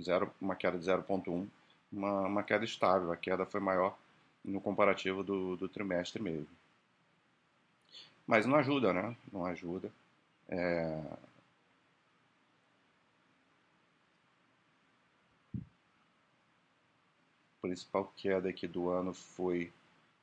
Zero, 0.00 0.32
uma 0.40 0.56
queda 0.56 0.78
de 0.78 0.84
0,1, 0.84 1.46
uma, 1.92 2.20
uma 2.22 2.42
queda 2.42 2.64
estável. 2.64 3.12
A 3.12 3.16
queda 3.16 3.46
foi 3.46 3.60
maior 3.60 3.96
no 4.44 4.60
comparativo 4.60 5.22
do, 5.22 5.56
do 5.56 5.68
trimestre 5.68 6.22
mesmo. 6.22 6.48
Mas 8.26 8.46
não 8.46 8.56
ajuda, 8.56 8.92
né? 8.92 9.16
Não 9.32 9.44
ajuda. 9.44 9.90
É... 10.48 11.02
A 17.58 17.62
principal 17.62 18.12
queda 18.16 18.48
aqui 18.48 18.66
do 18.66 18.88
ano 18.88 19.12
foi 19.12 19.72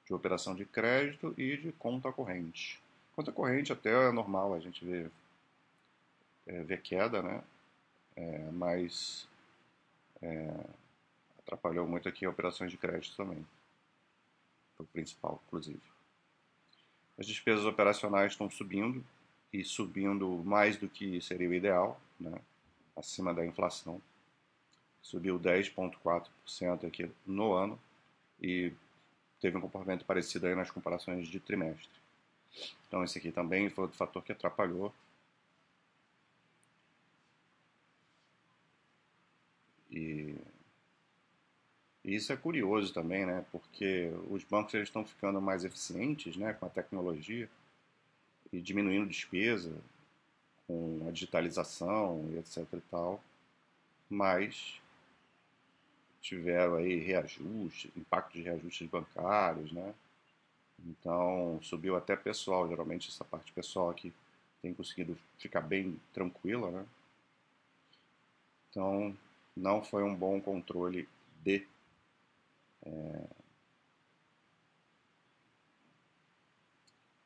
de 0.08 0.14
operação 0.14 0.56
de 0.56 0.66
crédito 0.66 1.34
e 1.38 1.58
de 1.58 1.72
conta 1.74 2.12
corrente. 2.12 2.80
Conta 3.14 3.32
corrente 3.32 3.74
até 3.74 3.92
é 3.92 4.12
normal 4.12 4.54
a 4.54 4.60
gente 4.60 4.84
ver, 4.84 5.12
é, 6.48 6.64
ver 6.64 6.82
queda, 6.82 7.22
né? 7.22 7.44
É, 8.16 8.50
mas 8.52 9.28
é, 10.22 10.54
atrapalhou 11.40 11.86
muito 11.86 12.08
aqui 12.08 12.26
operações 12.26 12.72
de 12.72 12.78
crédito 12.78 13.18
também. 13.18 13.46
Foi 14.78 14.86
o 14.86 14.90
principal, 14.90 15.42
inclusive. 15.48 15.82
As 17.18 17.28
despesas 17.28 17.66
operacionais 17.66 18.32
estão 18.32 18.50
subindo 18.50 19.04
e 19.52 19.64
subindo 19.64 20.42
mais 20.46 20.78
do 20.78 20.88
que 20.88 21.20
seria 21.20 21.50
o 21.50 21.54
ideal, 21.54 22.00
né? 22.20 22.40
acima 22.96 23.34
da 23.34 23.46
inflação. 23.46 24.02
Subiu 25.02 25.40
10,4% 25.40 26.88
aqui 26.88 27.12
no 27.26 27.54
ano 27.54 27.80
e 28.42 28.72
teve 29.42 29.58
um 29.58 29.62
comportamento 29.62 30.06
parecido 30.06 30.48
aí 30.48 30.56
nas 30.56 30.72
comparações 30.72 31.28
de 31.28 31.40
trimestre. 31.40 31.90
Então 32.88 33.04
esse 33.04 33.18
aqui 33.18 33.32
também 33.32 33.70
foi 33.70 33.84
outro 33.84 33.98
fator 33.98 34.24
que 34.24 34.32
atrapalhou. 34.32 34.94
E 39.92 40.36
e 42.08 42.16
isso 42.16 42.32
é 42.32 42.38
curioso 42.38 42.94
também, 42.94 43.26
né? 43.26 43.46
Porque 43.52 44.10
os 44.30 44.42
bancos 44.46 44.74
eles 44.74 44.88
estão 44.88 45.06
ficando 45.06 45.42
mais 45.42 45.66
eficientes, 45.66 46.38
né, 46.38 46.54
com 46.54 46.66
a 46.66 46.70
tecnologia 46.70 47.50
e 48.52 48.62
diminuindo 48.62 49.08
despesa 49.08 49.74
com 50.68 51.06
a 51.08 51.12
digitalização 51.12 52.30
e 52.32 52.38
etc 52.38 52.66
e 52.74 52.82
tal, 52.90 53.22
mas 54.10 54.82
tiveram 56.22 56.76
aí 56.76 56.98
reajustes, 56.98 57.92
impacto 57.96 58.34
de 58.34 58.42
reajustes 58.42 58.88
bancários, 58.90 59.72
né? 59.72 59.94
Então 60.86 61.60
subiu 61.62 61.96
até 61.96 62.16
pessoal, 62.16 62.68
geralmente 62.68 63.10
essa 63.10 63.24
parte 63.24 63.52
pessoal 63.52 63.90
aqui 63.90 64.14
tem 64.62 64.74
conseguido 64.74 65.18
ficar 65.38 65.62
bem 65.62 66.00
tranquila, 66.14 66.72
né? 66.72 66.86
Então 68.70 69.16
não 69.56 69.84
foi 69.84 70.04
um 70.04 70.16
bom 70.16 70.40
controle 70.40 71.08
de 71.44 71.66
é, 72.86 73.28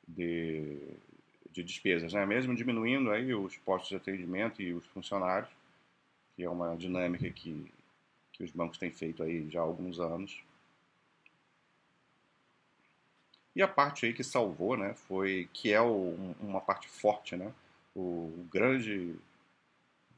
de, 0.07 0.77
de 1.51 1.63
despesas, 1.63 2.13
né? 2.13 2.25
mesmo 2.25 2.55
diminuindo 2.55 3.11
aí 3.11 3.33
os 3.33 3.57
postos 3.57 3.89
de 3.89 3.95
atendimento 3.95 4.61
e 4.61 4.73
os 4.73 4.85
funcionários, 4.87 5.49
que 6.35 6.43
é 6.43 6.49
uma 6.49 6.75
dinâmica 6.75 7.29
que, 7.29 7.71
que 8.41 8.45
os 8.45 8.51
bancos 8.51 8.79
têm 8.79 8.89
feito 8.89 9.21
aí 9.21 9.47
já 9.51 9.59
há 9.59 9.63
alguns 9.63 9.99
anos. 9.99 10.43
E 13.55 13.61
a 13.61 13.67
parte 13.67 14.05
aí 14.05 14.13
que 14.13 14.23
salvou, 14.23 14.75
né, 14.75 14.95
foi 14.95 15.47
que 15.53 15.71
é 15.71 15.79
o, 15.79 16.15
uma 16.39 16.59
parte 16.59 16.87
forte, 16.87 17.35
né, 17.35 17.53
o, 17.93 17.99
o 17.99 18.47
grande 18.51 19.15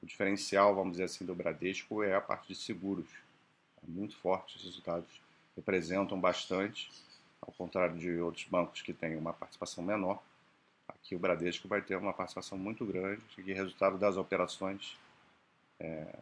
o 0.02 0.06
diferencial, 0.06 0.76
vamos 0.76 0.94
dizer 0.94 1.06
assim, 1.06 1.26
do 1.26 1.36
Bradesco 1.36 2.04
é 2.04 2.16
a 2.16 2.22
parte 2.22 2.48
de 2.48 2.56
seguros. 2.56 3.10
É 3.78 3.88
muito 3.88 4.16
forte 4.18 4.58
os 4.58 4.64
resultados 4.64 5.22
representam 5.56 6.20
bastante, 6.20 6.92
ao 7.42 7.52
contrário 7.54 7.98
de 7.98 8.20
outros 8.20 8.46
bancos 8.46 8.82
que 8.82 8.94
têm 8.94 9.18
uma 9.18 9.34
participação 9.34 9.84
menor. 9.84 10.22
Aqui 10.88 11.16
o 11.16 11.20
Bradesco 11.20 11.68
vai 11.68 11.82
ter 11.82 11.98
uma 11.98 12.14
participação 12.14 12.58
muito 12.58 12.86
grande, 12.86 13.22
e 13.38 13.54
resultado 13.54 13.98
das 13.98 14.16
operações 14.16 14.98
é, 15.80 16.16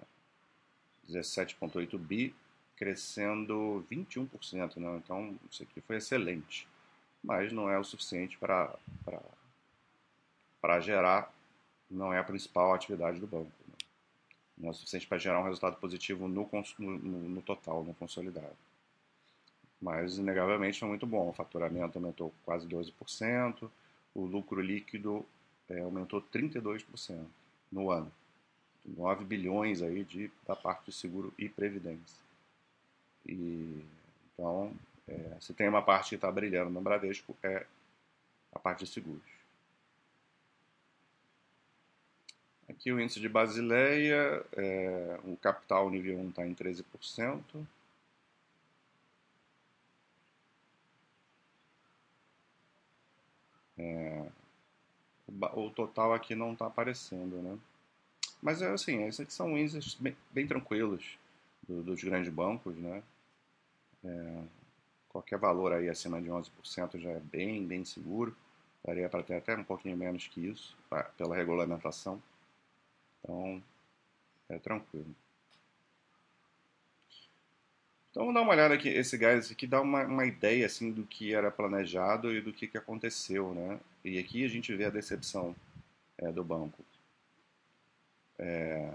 17,8 1.08 1.98
bi, 1.98 2.36
crescendo 2.76 3.86
21%. 3.92 4.78
Né? 4.78 5.02
Então, 5.04 5.36
isso 5.50 5.64
aqui 5.64 5.82
foi 5.82 5.98
excelente, 5.98 6.68
mas 7.24 7.52
não 7.52 7.70
é 7.70 7.78
o 7.78 7.84
suficiente 7.84 8.38
para 8.38 8.76
gerar, 10.80 11.34
não 11.90 12.14
é 12.14 12.20
a 12.20 12.24
principal 12.24 12.74
atividade 12.74 13.20
do 13.20 13.28
banco. 13.28 13.52
Né? 13.68 13.76
Não 14.58 14.68
é 14.70 14.72
o 14.72 14.76
suficiente 14.76 15.08
para 15.08 15.18
gerar 15.18 15.40
um 15.40 15.46
resultado 15.46 15.78
positivo 15.78 16.28
no, 16.28 16.50
no, 16.80 16.98
no 16.98 17.42
total, 17.42 17.84
no 17.84 17.94
consolidado. 17.94 18.58
Mas, 19.82 20.18
inegavelmente, 20.18 20.80
foi 20.80 20.88
muito 20.88 21.08
bom. 21.08 21.30
O 21.30 21.34
faturamento 21.34 21.98
aumentou 21.98 22.32
quase 22.46 22.68
12%, 22.68 23.70
o 24.14 24.26
lucro 24.26 24.62
líquido 24.62 25.26
é, 25.68 25.80
aumentou 25.82 26.22
32% 26.22 27.26
no 27.72 27.90
ano. 27.90 28.12
9 28.86 29.26
bilhões 29.26 29.82
aí 29.82 30.04
de, 30.04 30.32
da 30.48 30.56
parte 30.56 30.86
de 30.86 30.92
seguro 30.92 31.34
e 31.38 31.48
previdência. 31.48 32.24
E, 33.26 33.84
então, 34.34 34.74
é, 35.08 35.38
se 35.40 35.54
tem 35.54 35.68
uma 35.70 35.82
parte 35.82 36.10
que 36.10 36.16
está 36.16 36.32
brilhando 36.32 36.72
no 36.72 36.82
Bradesco, 36.82 37.36
é 37.44 37.66
a 38.54 38.60
parte 38.60 38.86
de 38.86 38.92
seguros. 38.92 39.22
Aqui 42.70 42.92
o 42.92 43.00
índice 43.00 43.20
de 43.20 43.28
Basileia, 43.28 44.44
é, 44.54 45.20
o 45.26 45.36
capital 45.38 45.90
nível 45.90 46.18
1 46.20 46.30
está 46.30 46.48
em 46.48 46.56
13%. 46.56 47.44
É, 53.78 54.28
o, 55.54 55.70
total 55.72 56.14
aqui 56.14 56.36
não 56.36 56.54
está 56.54 56.68
aparecendo, 56.68 57.42
né? 57.42 57.58
Mas 58.42 58.62
é 58.62 58.70
assim, 58.70 59.04
esses 59.04 59.20
aqui 59.20 59.34
são 59.34 59.58
índices 59.58 59.94
bem, 59.96 60.16
bem 60.32 60.48
tranquilos 60.48 61.18
do, 61.68 61.84
dos 61.84 62.04
grandes 62.04 62.34
bancos, 62.34 62.76
né? 62.76 63.04
É, 64.04 64.44
qualquer 65.10 65.38
valor 65.38 65.74
aí 65.74 65.88
acima 65.90 66.22
de 66.22 66.30
11% 66.30 67.00
já 67.00 67.12
é 67.12 67.20
bem, 67.20 67.66
bem 67.66 67.86
seguro. 67.86 68.36
Daria 68.84 69.08
para 69.08 69.22
ter 69.22 69.36
até 69.36 69.56
um 69.56 69.64
pouquinho 69.64 69.96
menos 69.96 70.28
que 70.28 70.48
isso, 70.48 70.76
tá? 70.90 71.04
pela 71.18 71.36
regulamentação. 71.36 72.22
Então, 73.20 73.62
é 74.50 74.58
tranquilo. 74.58 75.16
Então 78.10 78.24
vamos 78.24 78.34
dar 78.34 78.42
uma 78.42 78.52
olhada 78.52 78.74
aqui, 78.74 78.90
esse 78.90 79.18
gás 79.18 79.50
aqui 79.50 79.66
dá 79.66 79.80
uma, 79.80 80.04
uma 80.04 80.26
ideia 80.26 80.66
assim 80.66 80.92
do 80.92 81.06
que 81.06 81.34
era 81.34 81.50
planejado 81.50 82.34
e 82.36 82.42
do 82.42 82.52
que, 82.52 82.68
que 82.68 82.78
aconteceu, 82.78 83.54
né? 83.54 83.80
E 84.04 84.20
aqui 84.20 84.44
a 84.44 84.50
gente 84.50 84.76
vê 84.76 84.84
a 84.84 84.90
decepção 84.90 85.56
é, 86.18 86.30
do 86.30 86.44
banco. 86.44 86.84
É, 88.42 88.92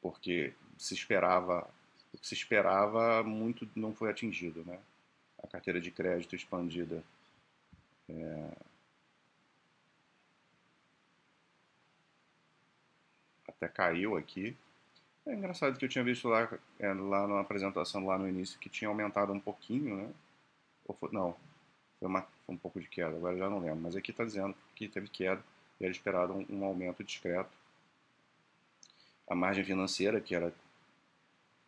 porque 0.00 0.54
se 0.78 0.94
esperava, 0.94 1.68
o 2.14 2.18
que 2.18 2.26
se 2.26 2.34
esperava 2.34 3.22
muito 3.24 3.68
não 3.74 3.92
foi 3.92 4.10
atingido, 4.10 4.64
né? 4.64 4.78
A 5.42 5.46
carteira 5.48 5.80
de 5.80 5.90
crédito 5.90 6.36
expandida 6.36 7.02
é, 8.08 8.52
até 13.48 13.68
caiu 13.68 14.16
aqui. 14.16 14.56
É 15.26 15.34
engraçado 15.34 15.76
que 15.78 15.84
eu 15.84 15.88
tinha 15.88 16.04
visto 16.04 16.28
lá, 16.28 16.48
é, 16.78 16.92
lá 16.92 17.26
na 17.26 17.40
apresentação 17.40 18.06
lá 18.06 18.16
no 18.16 18.28
início 18.28 18.58
que 18.60 18.68
tinha 18.68 18.88
aumentado 18.88 19.32
um 19.32 19.40
pouquinho, 19.40 19.96
né? 19.96 20.12
Ou 20.84 20.94
foi, 20.94 21.10
não, 21.12 21.36
foi, 21.98 22.08
uma, 22.08 22.22
foi 22.22 22.54
um 22.54 22.58
pouco 22.58 22.80
de 22.80 22.88
queda, 22.88 23.16
agora 23.16 23.36
já 23.36 23.50
não 23.50 23.58
lembro. 23.58 23.80
Mas 23.80 23.96
aqui 23.96 24.12
está 24.12 24.24
dizendo 24.24 24.54
que 24.76 24.88
teve 24.88 25.08
queda 25.08 25.42
era 25.84 25.92
esperado 25.92 26.32
um, 26.32 26.46
um 26.48 26.64
aumento 26.64 27.02
discreto. 27.02 27.50
A 29.28 29.34
margem 29.34 29.64
financeira, 29.64 30.20
que 30.20 30.34
era 30.34 30.52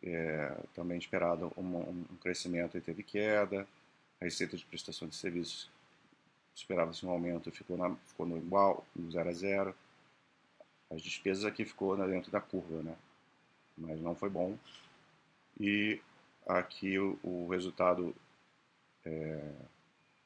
é, 0.03 0.55
também 0.73 0.97
esperado 0.97 1.51
um, 1.57 1.77
um, 1.77 2.17
crescimento 2.21 2.77
e 2.77 2.81
teve 2.81 3.03
queda. 3.03 3.67
A 4.21 4.25
receita 4.25 4.55
de 4.55 4.65
prestação 4.65 5.07
de 5.07 5.15
serviços 5.15 5.69
esperava-se 6.55 7.05
um 7.05 7.09
aumento 7.09 7.49
e 7.49 7.51
ficou, 7.51 7.77
ficou 8.07 8.25
no 8.25 8.37
igual, 8.37 8.85
no 8.95 9.11
zero 9.11 9.29
a 9.29 9.33
zero. 9.33 9.75
As 10.89 11.01
despesas 11.01 11.43
aqui 11.43 11.65
ficou 11.65 11.97
dentro 11.97 12.31
da 12.31 12.39
curva, 12.39 12.83
né? 12.83 12.95
Mas 13.77 13.99
não 13.99 14.15
foi 14.15 14.29
bom. 14.29 14.57
E 15.59 15.99
aqui 16.47 16.97
o, 16.99 17.19
o 17.23 17.47
resultado 17.49 18.15
é, 19.03 19.51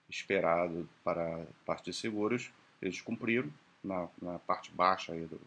esperado 0.09 0.87
para 1.03 1.43
a 1.43 1.45
parte 1.65 1.85
de 1.85 1.93
seguros, 1.93 2.51
eles 2.81 3.01
cumpriram 3.01 3.51
na, 3.83 4.07
na 4.21 4.39
parte 4.39 4.71
baixa 4.71 5.13
aí 5.13 5.25
do, 5.25 5.39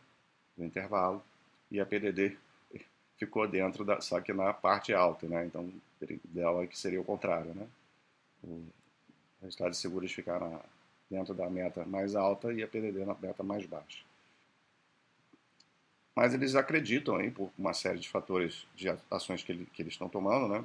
do 0.57 0.65
intervalo 0.65 1.23
e 1.71 1.81
a 1.81 1.87
PDD 1.87 2.37
ficou 3.19 3.47
dentro 3.47 3.85
da, 3.85 4.01
só 4.01 4.21
que 4.21 4.33
na 4.33 4.53
parte 4.53 4.93
alta, 4.93 5.27
né? 5.27 5.47
Então 5.47 5.73
dela 6.25 6.67
que 6.67 6.79
seria 6.79 7.01
o 7.01 7.05
contrário, 7.05 7.55
né? 7.55 7.67
O 8.43 8.65
resultado 9.41 9.71
de 9.71 9.77
seguros 9.77 10.13
ficar 10.13 10.41
dentro 11.11 11.35
da 11.35 11.49
meta 11.49 11.85
mais 11.85 12.17
alta 12.17 12.53
e 12.53 12.63
a 12.63 12.69
PDD 12.69 13.05
na 13.05 13.15
meta 13.15 13.43
mais 13.43 13.67
baixa. 13.67 14.03
Mas 16.15 16.35
eles 16.35 16.55
acreditam 16.55 17.17
aí, 17.17 17.31
por 17.31 17.51
uma 17.57 17.73
série 17.73 17.99
de 17.99 18.09
fatores 18.09 18.67
de 18.75 18.89
ações 19.11 19.43
que, 19.43 19.53
ele, 19.53 19.67
que 19.67 19.83
eles 19.83 19.95
estão 19.95 20.09
tomando, 20.09 20.49
né? 20.49 20.65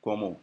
Como 0.00 0.40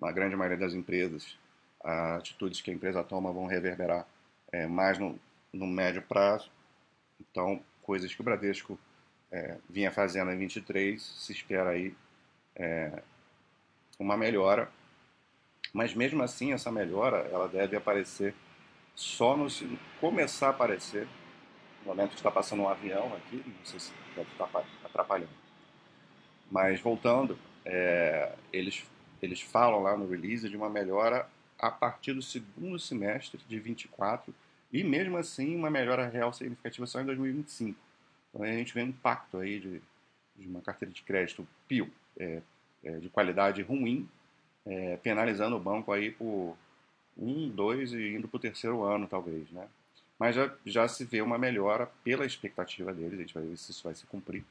a 0.00 0.12
grande 0.12 0.36
maioria 0.36 0.58
das 0.58 0.74
empresas, 0.74 1.36
as 1.82 2.18
atitudes 2.18 2.60
que 2.60 2.70
a 2.70 2.74
empresa 2.74 3.02
toma 3.02 3.32
vão 3.32 3.46
reverberar 3.46 4.06
é, 4.52 4.66
mais 4.66 4.98
no, 4.98 5.18
no 5.56 5.66
médio 5.66 6.02
prazo. 6.02 6.50
Então, 7.20 7.60
coisas 7.82 8.14
que 8.14 8.20
o 8.20 8.24
Bradesco 8.24 8.78
é, 9.30 9.56
vinha 9.68 9.90
fazendo 9.90 10.30
em 10.30 10.38
23, 10.38 11.02
se 11.02 11.32
espera 11.32 11.70
aí 11.70 11.94
é, 12.54 13.02
uma 13.98 14.16
melhora. 14.16 14.70
Mas 15.72 15.94
mesmo 15.94 16.22
assim, 16.22 16.52
essa 16.52 16.70
melhora 16.70 17.28
ela 17.32 17.48
deve 17.48 17.76
aparecer 17.76 18.34
só 18.94 19.36
no 19.36 19.48
começar 20.00 20.48
a 20.48 20.50
aparecer 20.50 21.06
no 21.82 21.88
momento 21.88 22.10
que 22.10 22.16
está 22.16 22.30
passando 22.30 22.62
um 22.62 22.68
avião 22.68 23.14
aqui, 23.14 23.42
não 23.46 23.64
sei 23.64 23.78
se 23.78 23.92
deve 24.14 24.30
estar 24.30 24.48
atrapalhando. 24.84 25.30
Mas 26.50 26.80
voltando, 26.80 27.38
é, 27.64 28.32
eles, 28.52 28.84
eles 29.20 29.40
falam 29.40 29.82
lá 29.82 29.96
no 29.96 30.08
release 30.08 30.48
de 30.48 30.56
uma 30.56 30.70
melhora 30.70 31.28
a 31.58 31.70
partir 31.70 32.12
do 32.12 32.22
segundo 32.22 32.78
semestre 32.78 33.40
de 33.48 33.58
24 33.58 34.34
e 34.72 34.82
mesmo 34.82 35.16
assim 35.16 35.54
uma 35.56 35.70
melhora 35.70 36.08
real 36.08 36.32
significativa 36.32 36.86
só 36.86 37.00
em 37.00 37.04
2025. 37.06 37.78
Então 38.30 38.42
a 38.44 38.52
gente 38.52 38.74
vê 38.74 38.82
um 38.82 38.88
impacto 38.88 39.38
aí 39.38 39.60
de, 39.60 39.82
de 40.36 40.48
uma 40.48 40.60
carteira 40.60 40.92
de 40.92 41.02
crédito 41.02 41.46
PIO 41.68 41.90
é, 42.18 42.42
é, 42.84 42.98
de 42.98 43.08
qualidade 43.08 43.62
ruim, 43.62 44.08
é, 44.64 44.96
penalizando 44.98 45.56
o 45.56 45.60
banco 45.60 45.92
aí 45.92 46.10
por 46.10 46.56
um, 47.16 47.48
dois 47.48 47.92
e 47.92 48.14
indo 48.14 48.28
para 48.28 48.36
o 48.36 48.40
terceiro 48.40 48.82
ano 48.82 49.06
talvez, 49.06 49.50
né? 49.50 49.68
Mas 50.18 50.34
já, 50.34 50.54
já 50.64 50.88
se 50.88 51.04
vê 51.04 51.20
uma 51.20 51.36
melhora 51.36 51.86
pela 52.02 52.24
expectativa 52.24 52.92
deles, 52.92 53.18
a 53.18 53.22
gente 53.22 53.34
vai 53.34 53.42
ver 53.42 53.56
se 53.56 53.70
isso 53.70 53.84
vai 53.84 53.94
se 53.94 54.06
cumprir. 54.06 54.44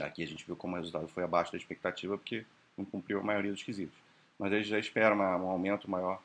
Aqui 0.00 0.22
a 0.22 0.26
gente 0.26 0.44
viu 0.46 0.56
como 0.56 0.74
o 0.74 0.78
resultado 0.78 1.06
foi 1.08 1.22
abaixo 1.22 1.52
da 1.52 1.58
expectativa, 1.58 2.16
porque 2.16 2.46
não 2.76 2.84
cumpriu 2.84 3.20
a 3.20 3.22
maioria 3.22 3.52
dos 3.52 3.62
quesitos. 3.62 3.98
Mas 4.38 4.52
eles 4.52 4.66
já 4.66 4.78
esperam 4.78 5.18
um 5.18 5.50
aumento 5.50 5.90
maior 5.90 6.22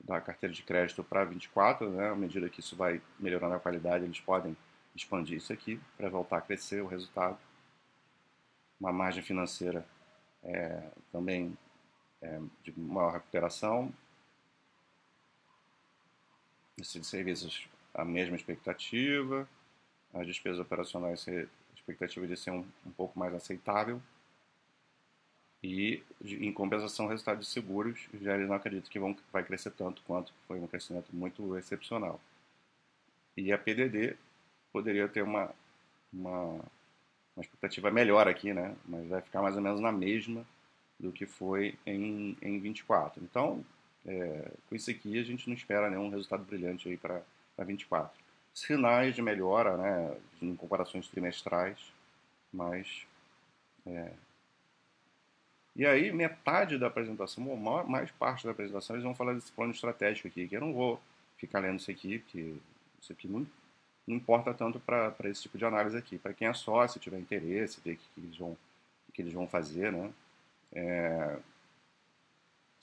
da 0.00 0.20
carteira 0.20 0.54
de 0.54 0.62
crédito 0.62 1.02
para 1.04 1.24
24, 1.24 1.90
né? 1.90 2.10
à 2.10 2.14
medida 2.14 2.48
que 2.48 2.60
isso 2.60 2.76
vai 2.76 3.00
melhorando 3.18 3.54
a 3.54 3.60
qualidade, 3.60 4.04
eles 4.04 4.20
podem 4.20 4.56
expandir 4.94 5.36
isso 5.36 5.52
aqui 5.52 5.80
para 5.96 6.08
voltar 6.08 6.38
a 6.38 6.40
crescer 6.40 6.82
o 6.82 6.86
resultado. 6.86 7.38
Uma 8.80 8.92
margem 8.92 9.22
financeira 9.22 9.86
é, 10.42 10.82
também 11.12 11.56
é, 12.22 12.40
de 12.62 12.78
maior 12.78 13.12
recuperação, 13.12 13.92
de 16.76 17.04
serviços 17.04 17.68
a 17.92 18.04
mesma 18.04 18.36
expectativa, 18.36 19.48
as 20.14 20.26
despesas 20.26 20.60
operacionais 20.60 21.26
a 21.28 21.46
expectativa 21.74 22.26
de 22.26 22.36
ser 22.36 22.52
um, 22.52 22.64
um 22.86 22.90
pouco 22.92 23.18
mais 23.18 23.34
aceitável 23.34 24.00
e 25.62 26.02
em 26.22 26.52
compensação 26.52 27.06
o 27.06 27.08
resultado 27.08 27.40
de 27.40 27.46
seguros 27.46 28.08
já 28.20 28.34
eles 28.34 28.48
não 28.48 28.54
acreditam 28.54 28.90
que 28.90 28.98
vão, 28.98 29.16
vai 29.32 29.42
crescer 29.42 29.70
tanto 29.72 30.02
quanto 30.06 30.32
foi 30.46 30.60
um 30.60 30.66
crescimento 30.66 31.08
muito 31.12 31.56
excepcional. 31.56 32.20
E 33.36 33.52
a 33.52 33.58
PDD 33.58 34.16
poderia 34.72 35.08
ter 35.08 35.22
uma, 35.22 35.50
uma, 36.12 36.60
uma 37.36 37.42
expectativa 37.42 37.90
melhor 37.90 38.28
aqui, 38.28 38.52
né? 38.52 38.76
mas 38.86 39.08
vai 39.08 39.20
ficar 39.20 39.42
mais 39.42 39.56
ou 39.56 39.62
menos 39.62 39.80
na 39.80 39.92
mesma 39.92 40.46
do 40.98 41.12
que 41.12 41.26
foi 41.26 41.76
em, 41.86 42.36
em 42.42 42.58
24. 42.58 43.22
Então, 43.22 43.64
é, 44.06 44.50
com 44.68 44.74
isso 44.74 44.90
aqui, 44.90 45.18
a 45.18 45.22
gente 45.22 45.48
não 45.48 45.54
espera 45.54 45.90
nenhum 45.90 46.08
resultado 46.08 46.44
brilhante 46.44 46.88
aí 46.88 46.96
para 46.96 47.22
24. 47.58 48.16
Sinais 48.54 49.14
de 49.14 49.22
melhora, 49.22 49.76
né, 49.76 50.16
em 50.42 50.54
comparações 50.56 51.06
trimestrais, 51.08 51.78
mas. 52.52 53.06
É... 53.86 54.12
E 55.78 55.86
aí, 55.86 56.12
metade 56.12 56.76
da 56.76 56.88
apresentação, 56.88 57.48
ou 57.48 57.56
mais 57.56 58.10
parte 58.10 58.44
da 58.44 58.50
apresentação, 58.50 58.96
eles 58.96 59.04
vão 59.04 59.14
falar 59.14 59.34
desse 59.34 59.52
plano 59.52 59.72
estratégico 59.72 60.26
aqui, 60.26 60.48
que 60.48 60.56
eu 60.56 60.60
não 60.60 60.72
vou 60.74 61.00
ficar 61.36 61.60
lendo 61.60 61.78
isso 61.78 61.88
aqui, 61.88 62.18
porque 62.18 62.56
isso 63.00 63.12
aqui 63.12 63.28
não, 63.28 63.46
não 64.04 64.16
importa 64.16 64.52
tanto 64.52 64.80
para 64.80 65.14
esse 65.26 65.42
tipo 65.42 65.56
de 65.56 65.64
análise 65.64 65.96
aqui. 65.96 66.18
Para 66.18 66.34
quem 66.34 66.48
é 66.48 66.52
sócio, 66.52 67.00
tiver 67.00 67.20
interesse, 67.20 67.80
ver 67.84 67.92
o 67.92 67.96
que, 67.96 68.04
que, 68.12 68.20
eles 68.20 68.36
vão, 68.36 68.58
que 69.14 69.22
eles 69.22 69.32
vão 69.32 69.46
fazer, 69.46 69.92
né? 69.92 70.10
É, 70.72 71.38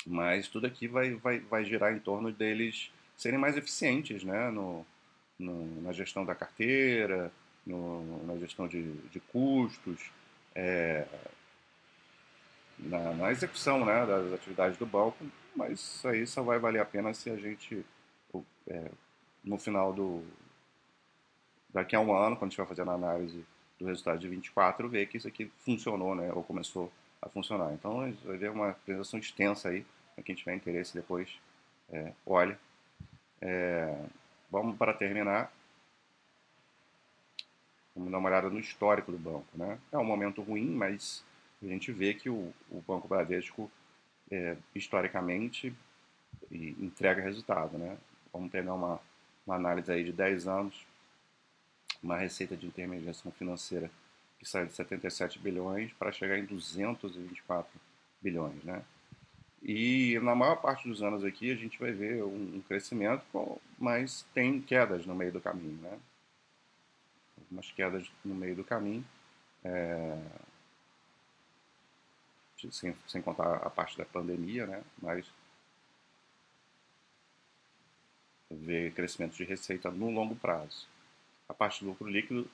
mas 0.07 0.47
tudo 0.47 0.65
aqui 0.65 0.87
vai, 0.87 1.15
vai, 1.15 1.39
vai 1.39 1.65
girar 1.65 1.93
em 1.93 1.99
torno 1.99 2.31
deles 2.31 2.91
serem 3.17 3.39
mais 3.39 3.57
eficientes 3.57 4.23
né? 4.23 4.49
no, 4.49 4.85
no 5.37 5.81
na 5.81 5.91
gestão 5.91 6.25
da 6.25 6.33
carteira, 6.33 7.31
no, 7.65 8.25
na 8.25 8.37
gestão 8.37 8.67
de, 8.67 8.93
de 9.09 9.19
custos, 9.19 10.11
é, 10.53 11.05
na, 12.77 13.13
na, 13.13 13.31
execução 13.31 13.85
né, 13.85 14.05
das 14.05 14.33
atividades 14.33 14.77
do 14.77 14.85
banco, 14.85 15.17
mas 15.55 15.79
isso 15.79 16.07
aí 16.07 16.27
só 16.27 16.43
vai 16.43 16.59
valer 16.59 16.79
a 16.79 16.85
pena 16.85 17.13
se 17.13 17.29
a 17.29 17.37
gente, 17.37 17.85
é, 18.67 18.91
no 19.43 19.57
final 19.57 19.93
do. 19.93 20.23
daqui 21.73 21.95
a 21.95 21.99
um 21.99 22.15
ano, 22.15 22.35
quando 22.35 22.49
a 22.49 22.49
gente 22.49 22.57
vai 22.57 22.67
fazer 22.67 22.81
a 22.87 22.93
análise 22.93 23.45
do 23.79 23.85
resultado 23.85 24.19
de 24.19 24.27
24, 24.27 24.89
ver 24.89 25.07
que 25.07 25.17
isso 25.17 25.27
aqui 25.27 25.51
funcionou, 25.59 26.15
né, 26.15 26.31
ou 26.33 26.43
começou 26.43 26.91
a 27.21 27.29
funcionar. 27.29 27.73
Então, 27.73 28.13
vai 28.23 28.37
ver 28.37 28.51
uma 28.51 28.69
apresentação 28.69 29.19
extensa 29.19 29.69
aí 29.69 29.85
para 30.13 30.23
quem 30.23 30.35
tiver 30.35 30.55
interesse 30.55 30.93
depois, 30.93 31.29
é, 31.91 32.13
olhe. 32.25 32.57
É, 33.41 33.95
vamos 34.49 34.77
para 34.77 34.93
terminar. 34.93 35.51
Vamos 37.95 38.11
dar 38.11 38.17
uma 38.17 38.29
olhada 38.29 38.49
no 38.49 38.59
histórico 38.59 39.11
do 39.11 39.17
banco. 39.17 39.45
Né? 39.53 39.77
É 39.91 39.97
um 39.97 40.03
momento 40.03 40.41
ruim, 40.41 40.69
mas 40.69 41.23
a 41.61 41.65
gente 41.65 41.91
vê 41.91 42.13
que 42.13 42.29
o, 42.29 42.53
o 42.69 42.81
Banco 42.81 43.07
Bradesco, 43.07 43.71
é, 44.29 44.57
historicamente, 44.73 45.73
entrega 46.51 47.21
resultado. 47.21 47.77
Né? 47.77 47.97
Vamos 48.31 48.51
pegar 48.51 48.73
uma, 48.73 48.99
uma 49.45 49.55
análise 49.55 49.91
aí 49.91 50.03
de 50.03 50.11
10 50.11 50.47
anos, 50.47 50.85
uma 52.01 52.17
receita 52.17 52.55
de 52.55 52.67
intermediação 52.67 53.31
financeira 53.31 53.89
que 54.37 54.47
sai 54.47 54.65
de 54.65 54.73
77 54.73 55.39
bilhões 55.39 55.91
para 55.93 56.11
chegar 56.11 56.37
em 56.37 56.45
224 56.45 57.71
bilhões. 58.21 58.63
Né? 58.63 58.83
E 59.67 60.19
na 60.19 60.35
maior 60.35 60.57
parte 60.57 60.87
dos 60.87 61.01
anos 61.01 61.23
aqui 61.23 61.51
a 61.51 61.55
gente 61.55 61.79
vai 61.79 61.91
ver 61.91 62.23
um, 62.23 62.61
crescimento, 62.67 63.25
mas 63.79 64.23
tem 64.33 64.61
quedas 64.61 65.07
no 65.07 65.15
meio 65.15 65.31
do 65.31 65.41
caminho, 65.41 65.81
né? 65.81 65.97
Algumas 67.39 67.71
quedas 67.71 68.11
no 68.23 68.35
meio 68.35 68.55
do 68.55 68.63
caminho, 68.63 69.03
é... 69.63 70.19
sem, 72.71 72.95
sem 73.07 73.21
contar 73.21 73.57
a 73.57 73.69
parte 73.69 73.97
da 73.97 74.05
pandemia, 74.05 74.65
né? 74.65 74.83
Mas 75.01 75.25
ver 78.49 78.93
crescimento 78.93 79.35
de 79.35 79.43
receita 79.43 79.89
no 79.91 80.09
longo 80.11 80.35
prazo. 80.35 80.87
A 81.47 81.53
parte 81.53 81.83
do 81.83 81.89
lucro 81.89 82.07
líquido 82.07 82.49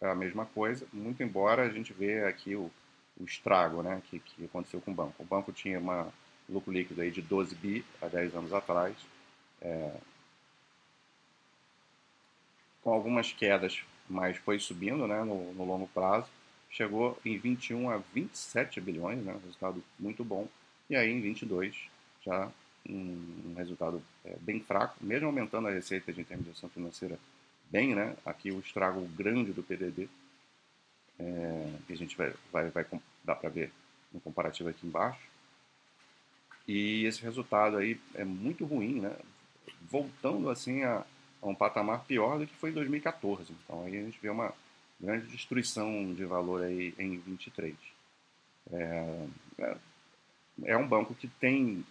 é 0.00 0.08
a 0.08 0.14
mesma 0.14 0.46
coisa, 0.46 0.86
muito 0.92 1.22
embora 1.22 1.62
a 1.62 1.68
gente 1.68 1.92
vê 1.92 2.24
aqui 2.24 2.54
o, 2.54 2.70
o 3.18 3.24
estrago 3.24 3.82
né, 3.82 4.02
que, 4.06 4.18
que 4.18 4.44
aconteceu 4.44 4.80
com 4.80 4.90
o 4.90 4.94
banco. 4.94 5.22
O 5.22 5.26
banco 5.26 5.52
tinha 5.52 5.78
uma 5.78 6.12
lucro 6.48 6.72
líquido 6.72 7.00
aí 7.00 7.10
de 7.10 7.22
12 7.22 7.54
bi 7.54 7.84
há 8.02 8.08
10 8.08 8.34
anos 8.34 8.52
atrás, 8.52 8.96
é, 9.60 9.96
com 12.82 12.92
algumas 12.92 13.32
quedas, 13.32 13.82
mas 14.08 14.36
foi 14.38 14.58
subindo 14.58 15.06
né, 15.06 15.22
no, 15.22 15.52
no, 15.52 15.64
longo 15.64 15.86
prazo, 15.88 16.28
chegou 16.70 17.18
em 17.24 17.36
21 17.38 17.90
a 17.90 17.98
27 17.98 18.80
bilhões, 18.80 19.22
né, 19.24 19.32
um 19.32 19.40
resultado 19.40 19.82
muito 19.98 20.24
bom, 20.24 20.48
e 20.88 20.96
aí 20.96 21.10
em 21.10 21.20
22 21.20 21.76
já 22.24 22.50
um, 22.88 23.50
um 23.50 23.54
resultado 23.56 24.02
é, 24.24 24.36
bem 24.40 24.60
fraco, 24.60 24.96
mesmo 25.00 25.26
aumentando 25.26 25.68
a 25.68 25.72
receita 25.72 26.12
de 26.12 26.20
intermediação 26.20 26.68
financeira 26.68 27.18
bem, 27.70 27.94
né, 27.94 28.16
aqui 28.24 28.50
o 28.50 28.60
estrago 28.60 29.00
grande 29.16 29.52
do 29.52 29.62
PDD, 29.62 30.08
é, 31.18 31.72
que 31.86 31.92
a 31.92 31.96
gente 31.96 32.16
vai, 32.16 32.32
vai, 32.52 32.68
vai 32.70 32.86
dar 33.24 33.34
para 33.34 33.50
ver 33.50 33.70
no 34.12 34.20
comparativo 34.20 34.68
aqui 34.68 34.86
embaixo, 34.86 35.30
e 36.72 37.04
esse 37.04 37.20
resultado 37.22 37.76
aí 37.76 37.98
é 38.14 38.24
muito 38.24 38.64
ruim, 38.64 39.00
né? 39.00 39.16
Voltando 39.90 40.48
assim 40.50 40.84
a, 40.84 41.04
a, 41.42 41.46
um 41.48 41.54
patamar 41.54 42.04
pior 42.04 42.38
do 42.38 42.46
que 42.46 42.54
foi 42.54 42.70
em 42.70 42.74
2014. 42.74 43.52
Então 43.64 43.82
aí 43.82 43.98
a 43.98 44.02
gente 44.02 44.20
vê 44.20 44.28
uma 44.28 44.54
grande 45.00 45.26
destruição 45.28 46.12
de 46.14 46.24
valor 46.24 46.62
aí 46.62 46.94
em 46.98 47.18
23. 47.18 47.74
É, 48.72 49.26
é, 49.58 49.76
é 50.64 50.76
um 50.76 50.86
banco 50.86 51.14
que 51.14 51.26
tem, 51.26 51.84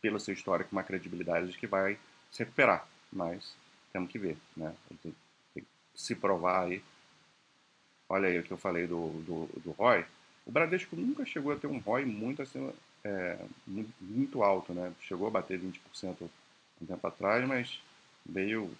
pelo 0.00 0.18
seu 0.18 0.34
histórico, 0.34 0.72
uma 0.72 0.82
credibilidade 0.82 1.52
de 1.52 1.58
que 1.58 1.66
vai 1.66 1.98
se 2.30 2.40
recuperar, 2.40 2.86
mas 3.12 3.54
temos 3.92 4.10
que 4.10 4.18
ver, 4.18 4.36
né? 4.56 4.74
Tem, 5.02 5.14
que 5.54 5.64
se 5.94 6.14
provar 6.14 6.64
aí. 6.64 6.82
Olha 8.08 8.28
aí 8.28 8.38
o 8.38 8.42
que 8.42 8.52
eu 8.52 8.58
falei 8.58 8.86
do, 8.86 9.10
do, 9.22 9.60
do 9.60 9.70
ROI. 9.72 10.04
O 10.44 10.52
Bradesco 10.52 10.96
nunca 10.96 11.24
chegou 11.24 11.52
a 11.52 11.56
ter 11.56 11.68
um 11.68 11.78
ROI 11.78 12.04
muito 12.04 12.42
acima 12.42 12.74
é, 13.04 13.38
muito 14.00 14.42
alto, 14.42 14.72
né? 14.72 14.92
Chegou 15.00 15.28
a 15.28 15.30
bater 15.30 15.60
20% 15.60 16.28
um 16.80 16.86
tempo 16.86 17.06
atrás, 17.06 17.46
mas 17.46 17.80
meio, 18.24 18.70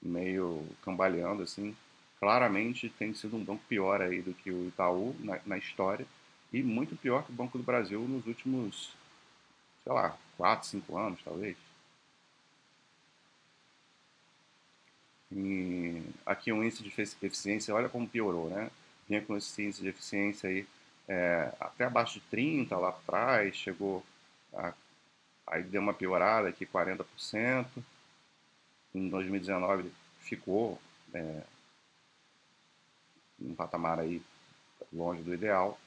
meio 0.00 0.66
cambaleando, 0.82 1.42
assim. 1.42 1.74
Claramente 2.20 2.90
tem 2.90 3.14
sido 3.14 3.36
um 3.36 3.44
banco 3.44 3.64
pior 3.66 4.02
aí 4.02 4.20
do 4.20 4.34
que 4.34 4.50
o 4.50 4.68
Itaú 4.68 5.16
na, 5.20 5.40
na 5.46 5.58
história 5.58 6.06
e 6.52 6.62
muito 6.62 6.94
pior 6.94 7.24
que 7.24 7.32
o 7.32 7.34
Banco 7.34 7.56
do 7.56 7.64
Brasil 7.64 8.00
nos 8.02 8.26
últimos, 8.26 8.94
sei 9.82 9.92
lá, 9.92 10.18
4, 10.36 10.68
5 10.68 10.98
anos, 10.98 11.20
talvez. 11.24 11.56
E 15.32 16.02
aqui 16.26 16.52
um 16.52 16.62
índice 16.62 16.82
de 16.82 16.90
eficiência, 17.22 17.74
olha 17.74 17.88
como 17.88 18.08
piorou, 18.08 18.50
né? 18.50 18.70
Vinha 19.08 19.22
com 19.22 19.36
esse 19.36 19.62
índice 19.62 19.80
de 19.82 19.88
eficiência 19.88 20.50
aí 20.50 20.66
é, 21.08 21.52
até 21.58 21.84
abaixo 21.84 22.20
de 22.20 22.26
30 22.26 22.76
lá 22.76 22.90
atrás, 22.90 23.56
chegou 23.56 24.04
a, 24.52 24.74
aí 25.46 25.62
deu 25.62 25.80
uma 25.80 25.94
piorada 25.94 26.48
aqui 26.48 26.66
40%. 26.66 27.66
Em 28.94 29.08
2019 29.08 29.92
ficou 30.20 30.80
é, 31.14 31.42
um 33.40 33.54
patamar 33.54 33.98
aí 33.98 34.22
longe 34.92 35.22
do 35.22 35.34
ideal. 35.34 35.78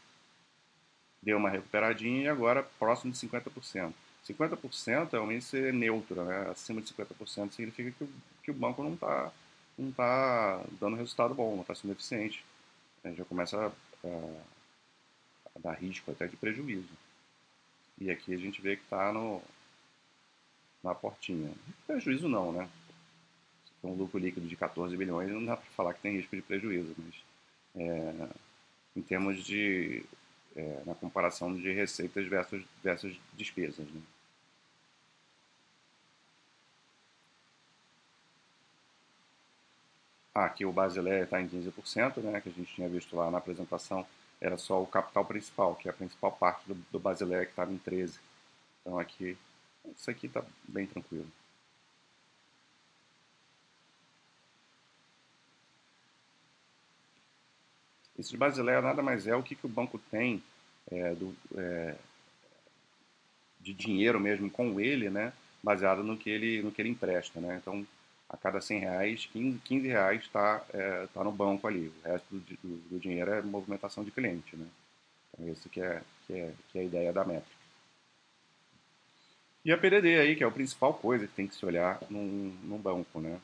Deu 1.21 1.37
uma 1.37 1.49
recuperadinha 1.49 2.23
e 2.23 2.27
agora 2.27 2.63
próximo 2.79 3.11
de 3.11 3.19
50%. 3.19 3.93
50% 4.27 5.13
é 5.13 5.19
um 5.19 5.31
índice 5.31 5.71
neutro, 5.71 6.23
né? 6.23 6.49
acima 6.49 6.81
de 6.81 6.93
50% 6.93 7.51
significa 7.51 7.91
que 7.91 8.03
o, 8.03 8.09
que 8.43 8.51
o 8.51 8.53
banco 8.53 8.81
não 8.81 8.93
está 8.93 9.31
não 9.77 9.91
tá 9.91 10.63
dando 10.79 10.95
resultado 10.95 11.33
bom, 11.33 11.55
não 11.55 11.61
está 11.61 11.73
sendo 11.75 11.91
eficiente. 11.91 12.45
A 13.03 13.11
já 13.11 13.25
começa 13.25 13.57
a, 13.57 14.07
a 15.55 15.59
dar 15.59 15.73
risco 15.73 16.11
até 16.11 16.27
de 16.27 16.37
prejuízo. 16.37 16.93
E 17.99 18.09
aqui 18.09 18.33
a 18.33 18.37
gente 18.37 18.61
vê 18.61 18.75
que 18.75 18.83
está 18.83 19.11
na 20.83 20.95
portinha. 20.95 21.51
Prejuízo 21.87 22.27
não, 22.27 22.51
né? 22.51 22.69
Um 23.83 23.93
lucro 23.93 24.19
líquido 24.19 24.47
de 24.47 24.55
14 24.55 24.95
bilhões, 24.95 25.29
não 25.29 25.43
dá 25.43 25.57
para 25.57 25.65
falar 25.71 25.93
que 25.93 26.01
tem 26.01 26.15
risco 26.15 26.35
de 26.35 26.41
prejuízo, 26.41 26.93
mas 26.97 27.15
é, 27.75 28.29
em 28.95 29.01
termos 29.01 29.43
de 29.43 30.05
é, 30.55 30.83
na 30.86 30.93
comparação 30.93 31.55
de 31.55 31.71
receitas 31.71 32.27
versus, 32.27 32.63
versus 32.83 33.19
despesas. 33.33 33.88
Né? 33.88 34.01
Aqui 40.33 40.65
o 40.65 40.71
Basileia 40.71 41.23
está 41.23 41.39
em 41.41 41.47
15%, 41.47 42.17
né, 42.17 42.41
que 42.41 42.49
a 42.49 42.51
gente 42.51 42.73
tinha 42.73 42.89
visto 42.89 43.15
lá 43.15 43.29
na 43.29 43.38
apresentação 43.38 44.05
era 44.41 44.57
só 44.57 44.81
o 44.81 44.88
capital 44.88 45.23
principal, 45.23 45.73
que 45.73 45.88
é 45.88 45.91
a 45.91 45.93
principal 45.93 46.31
parte 46.33 46.67
do, 46.67 46.75
do 46.91 46.99
Basileia, 46.99 47.45
que 47.45 47.51
estava 47.51 47.71
em 47.71 47.77
13. 47.77 48.19
Então 48.81 48.99
aqui, 48.99 49.38
isso 49.95 50.12
aqui 50.12 50.27
está 50.27 50.43
bem 50.67 50.86
tranquilo. 50.86 51.27
Esse 58.23 58.31
de 58.31 58.38
Basileia 58.38 58.81
nada 58.81 59.01
mais 59.01 59.27
é 59.27 59.36
o 59.36 59.43
que, 59.43 59.53
que 59.53 59.65
o 59.65 59.69
banco 59.69 59.99
tem 60.09 60.41
é, 60.89 61.13
do, 61.13 61.36
é, 61.57 61.93
de 63.59 63.73
dinheiro 63.73 64.17
mesmo 64.17 64.49
com 64.49 64.79
ele, 64.79 65.09
né, 65.09 65.33
baseado 65.62 66.01
no 66.03 66.15
que 66.15 66.29
ele, 66.29 66.62
no 66.62 66.71
que 66.71 66.81
ele 66.81 66.88
empresta. 66.88 67.41
Né? 67.41 67.59
Então, 67.62 67.86
a 68.29 68.38
cada 68.38 68.62
100 68.62 68.79
reais, 68.79 69.25
15, 69.25 69.59
15 69.59 69.88
reais 69.89 70.21
está 70.21 70.63
é, 70.73 71.05
tá 71.13 71.21
no 71.21 71.33
banco 71.33 71.67
ali. 71.67 71.89
O 71.89 72.07
resto 72.07 72.25
do, 72.31 72.39
do, 72.39 72.77
do, 72.91 72.99
dinheiro 72.99 73.29
é 73.29 73.41
movimentação 73.41 74.05
de 74.05 74.12
cliente. 74.12 74.55
Né? 74.55 74.67
Então, 75.33 75.51
esse 75.51 75.67
que 75.67 75.81
é, 75.81 76.01
que, 76.25 76.33
é, 76.33 76.53
que 76.71 76.77
é 76.77 76.81
a 76.81 76.86
ideia 76.86 77.12
da 77.12 77.25
métrica. 77.25 77.57
E 79.65 79.71
a 79.73 79.77
PDD 79.77 80.17
aí, 80.17 80.36
que 80.38 80.45
é 80.45 80.47
a 80.47 80.51
principal 80.51 80.93
coisa 80.93 81.27
que 81.27 81.33
tem 81.33 81.47
que 81.47 81.55
se 81.55 81.65
olhar 81.65 81.99
num, 82.09 82.57
num 82.63 82.77
banco. 82.77 83.19
Né? 83.19 83.38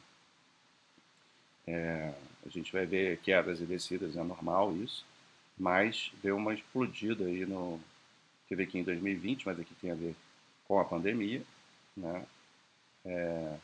É, 1.67 2.13
a 2.49 2.51
gente 2.51 2.73
vai 2.73 2.85
ver 2.85 3.19
quedas 3.19 3.62
e 3.62 3.65
descidas, 3.65 4.17
é 4.17 4.23
normal 4.23 4.75
isso, 4.75 5.05
mas 5.57 6.12
deu 6.23 6.35
uma 6.35 6.53
explodida 6.53 7.25
aí 7.25 7.45
no. 7.45 7.79
Teve 8.47 8.63
aqui 8.63 8.79
em 8.79 8.83
2020, 8.83 9.45
mas 9.45 9.59
aqui 9.59 9.73
tem 9.75 9.91
a 9.91 9.95
ver 9.95 10.15
com 10.67 10.79
a 10.79 10.85
pandemia. 10.85 11.43
Né? 11.95 12.25
É, 13.05 13.57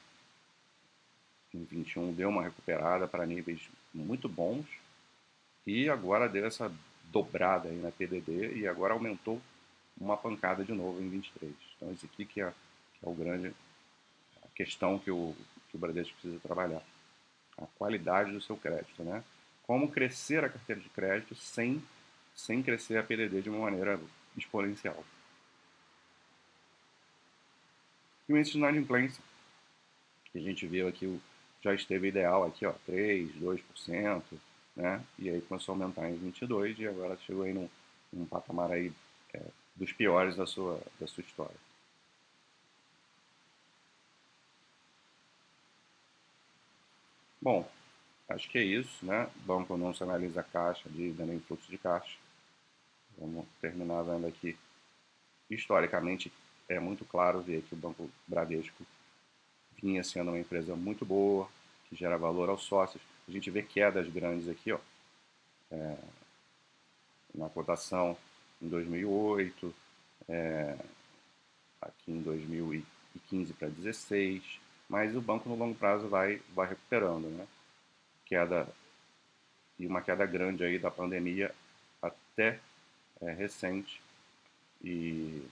em 1.53 1.63
21 1.63 2.13
deu 2.13 2.29
uma 2.29 2.43
recuperada 2.43 3.07
para 3.07 3.25
níveis 3.25 3.61
muito 3.93 4.29
bons 4.29 4.65
e 5.65 5.89
agora 5.89 6.29
deu 6.29 6.45
essa 6.45 6.71
dobrada 7.11 7.69
aí 7.69 7.77
na 7.77 7.91
PDD 7.91 8.57
e 8.57 8.67
agora 8.67 8.93
aumentou 8.93 9.41
uma 9.99 10.17
pancada 10.17 10.63
de 10.63 10.73
novo 10.73 11.01
em 11.01 11.09
23. 11.09 11.53
Então 11.75 11.91
esse 11.91 12.05
aqui 12.05 12.25
que 12.25 12.41
é, 12.41 12.51
que 12.99 13.05
é 13.05 13.09
o 13.09 13.13
grande 13.13 13.53
a 14.43 14.47
questão 14.55 14.99
que 14.99 15.09
o, 15.09 15.33
que 15.69 15.77
o 15.77 15.79
Bradesco 15.79 16.13
precisa 16.13 16.39
trabalhar. 16.41 16.83
A 17.57 17.65
qualidade 17.77 18.31
do 18.31 18.41
seu 18.41 18.57
crédito, 18.57 19.03
né? 19.03 19.23
Como 19.63 19.91
crescer 19.91 20.43
a 20.43 20.49
carteira 20.49 20.81
de 20.81 20.89
crédito 20.89 21.35
sem, 21.35 21.81
sem 22.35 22.61
crescer 22.61 22.97
a 22.97 23.03
PDD 23.03 23.41
de 23.41 23.49
uma 23.49 23.59
maneira 23.59 23.99
exponencial. 24.37 25.03
E 28.27 28.33
o 28.33 28.37
índice 28.37 28.53
de 28.53 28.57
inadimplência, 28.57 29.23
que 30.31 30.39
a 30.39 30.41
gente 30.41 30.65
viu 30.67 30.87
aqui 30.87 31.19
já 31.65 31.73
esteve 31.73 32.09
ideal 32.09 32.43
aqui, 32.43 32.63
ó, 32.65 32.73
3, 32.85 33.31
2%, 33.41 34.23
né? 34.75 35.03
E 35.17 35.29
aí 35.29 35.41
começou 35.41 35.73
a 35.73 35.75
aumentar 35.75 36.07
em 36.07 36.15
22 36.15 36.77
e 36.77 36.87
agora 36.87 37.17
chegou 37.25 37.43
aí 37.43 37.53
num, 37.53 37.67
num 38.13 38.25
patamar 38.25 38.71
aí 38.71 38.91
é, 39.33 39.41
dos 39.75 39.91
piores 39.91 40.35
da 40.35 40.45
sua, 40.45 40.79
da 40.99 41.07
sua 41.07 41.21
história. 41.21 41.64
Bom, 47.45 47.63
acho 48.27 48.49
que 48.49 48.57
é 48.57 48.63
isso, 48.63 49.05
né? 49.05 49.29
Banco 49.45 49.77
não 49.77 49.93
se 49.93 50.01
analisa 50.01 50.41
caixa, 50.41 50.89
dívida 50.89 51.27
nem 51.27 51.39
fluxo 51.39 51.69
de 51.69 51.77
caixa. 51.77 52.17
Vamos 53.19 53.45
terminar 53.61 54.01
vendo 54.01 54.25
aqui. 54.25 54.57
Historicamente, 55.47 56.33
é 56.67 56.79
muito 56.79 57.05
claro 57.05 57.43
ver 57.43 57.61
que 57.61 57.75
o 57.75 57.77
Banco 57.77 58.09
Bradesco 58.25 58.83
vinha 59.79 60.03
sendo 60.03 60.31
uma 60.31 60.39
empresa 60.39 60.75
muito 60.75 61.05
boa, 61.05 61.47
que 61.87 61.95
gera 61.95 62.17
valor 62.17 62.49
aos 62.49 62.63
sócios. 62.63 63.03
A 63.27 63.31
gente 63.31 63.51
vê 63.51 63.61
quedas 63.61 64.09
grandes 64.09 64.49
aqui, 64.49 64.71
ó, 64.71 64.79
é, 65.69 65.97
na 67.35 67.47
cotação 67.47 68.17
em 68.59 68.67
2008, 68.67 69.71
é, 70.27 70.75
aqui 71.79 72.11
em 72.11 72.23
2015 72.23 73.53
para 73.53 73.67
2016, 73.67 74.64
mas 74.89 75.15
o 75.15 75.21
banco 75.21 75.49
no 75.49 75.55
longo 75.55 75.75
prazo 75.75 76.07
vai, 76.07 76.41
vai 76.53 76.67
recuperando, 76.69 77.27
né? 77.29 77.47
Queda 78.25 78.67
e 79.77 79.85
uma 79.87 80.01
queda 80.01 80.25
grande 80.25 80.63
aí 80.63 80.79
da 80.79 80.89
pandemia 80.91 81.53
até 82.01 82.59
é, 83.21 83.31
recente 83.33 84.01
e 84.83 85.43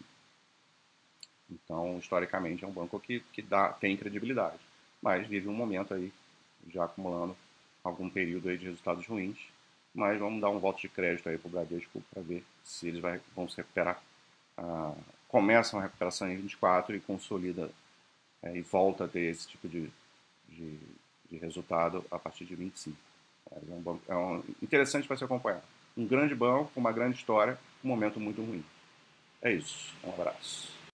Então, 1.49 1.97
historicamente, 1.99 2.63
é 2.63 2.67
um 2.67 2.71
banco 2.71 2.99
que, 2.99 3.19
que 3.31 3.41
dá, 3.41 3.69
tem 3.73 3.97
credibilidade, 3.97 4.59
mas 5.01 5.27
vive 5.27 5.47
um 5.47 5.53
momento 5.53 5.93
aí, 5.93 6.11
já 6.69 6.85
acumulando 6.85 7.35
algum 7.83 8.09
período 8.09 8.49
aí 8.49 8.57
de 8.57 8.65
resultados 8.65 9.05
ruins, 9.05 9.37
mas 9.93 10.17
vamos 10.19 10.41
dar 10.41 10.49
um 10.49 10.59
voto 10.59 10.81
de 10.81 10.89
crédito 10.89 11.29
aí 11.29 11.37
para 11.37 11.47
o 11.47 11.51
Bradesco 11.51 12.01
para 12.11 12.21
ver 12.23 12.43
se 12.63 12.87
eles 12.87 13.01
vai, 13.01 13.21
vão 13.35 13.47
se 13.47 13.57
recuperar. 13.57 14.01
Ah, 14.57 14.95
começam 15.27 15.79
a 15.79 15.83
recuperação 15.83 16.29
em 16.29 16.37
24 16.37 16.95
e 16.95 16.99
consolida 17.01 17.69
é, 18.43 18.55
e 18.57 18.61
volta 18.61 19.05
a 19.05 19.07
ter 19.07 19.21
esse 19.21 19.47
tipo 19.47 19.67
de, 19.67 19.89
de, 20.49 20.77
de 21.31 21.37
resultado 21.37 22.03
a 22.11 22.19
partir 22.19 22.45
de 22.45 22.55
25. 22.55 22.95
É 23.51 23.73
um, 23.73 23.81
banco, 23.81 24.01
é 24.07 24.15
um 24.15 24.43
interessante 24.61 25.07
para 25.07 25.17
se 25.17 25.23
acompanhar. 25.23 25.63
Um 25.97 26.05
grande 26.05 26.35
banco, 26.35 26.71
uma 26.75 26.91
grande 26.91 27.17
história, 27.17 27.57
um 27.83 27.87
momento 27.87 28.19
muito 28.19 28.41
ruim. 28.41 28.63
É 29.41 29.51
isso. 29.51 29.93
Um 30.03 30.09
abraço. 30.09 30.72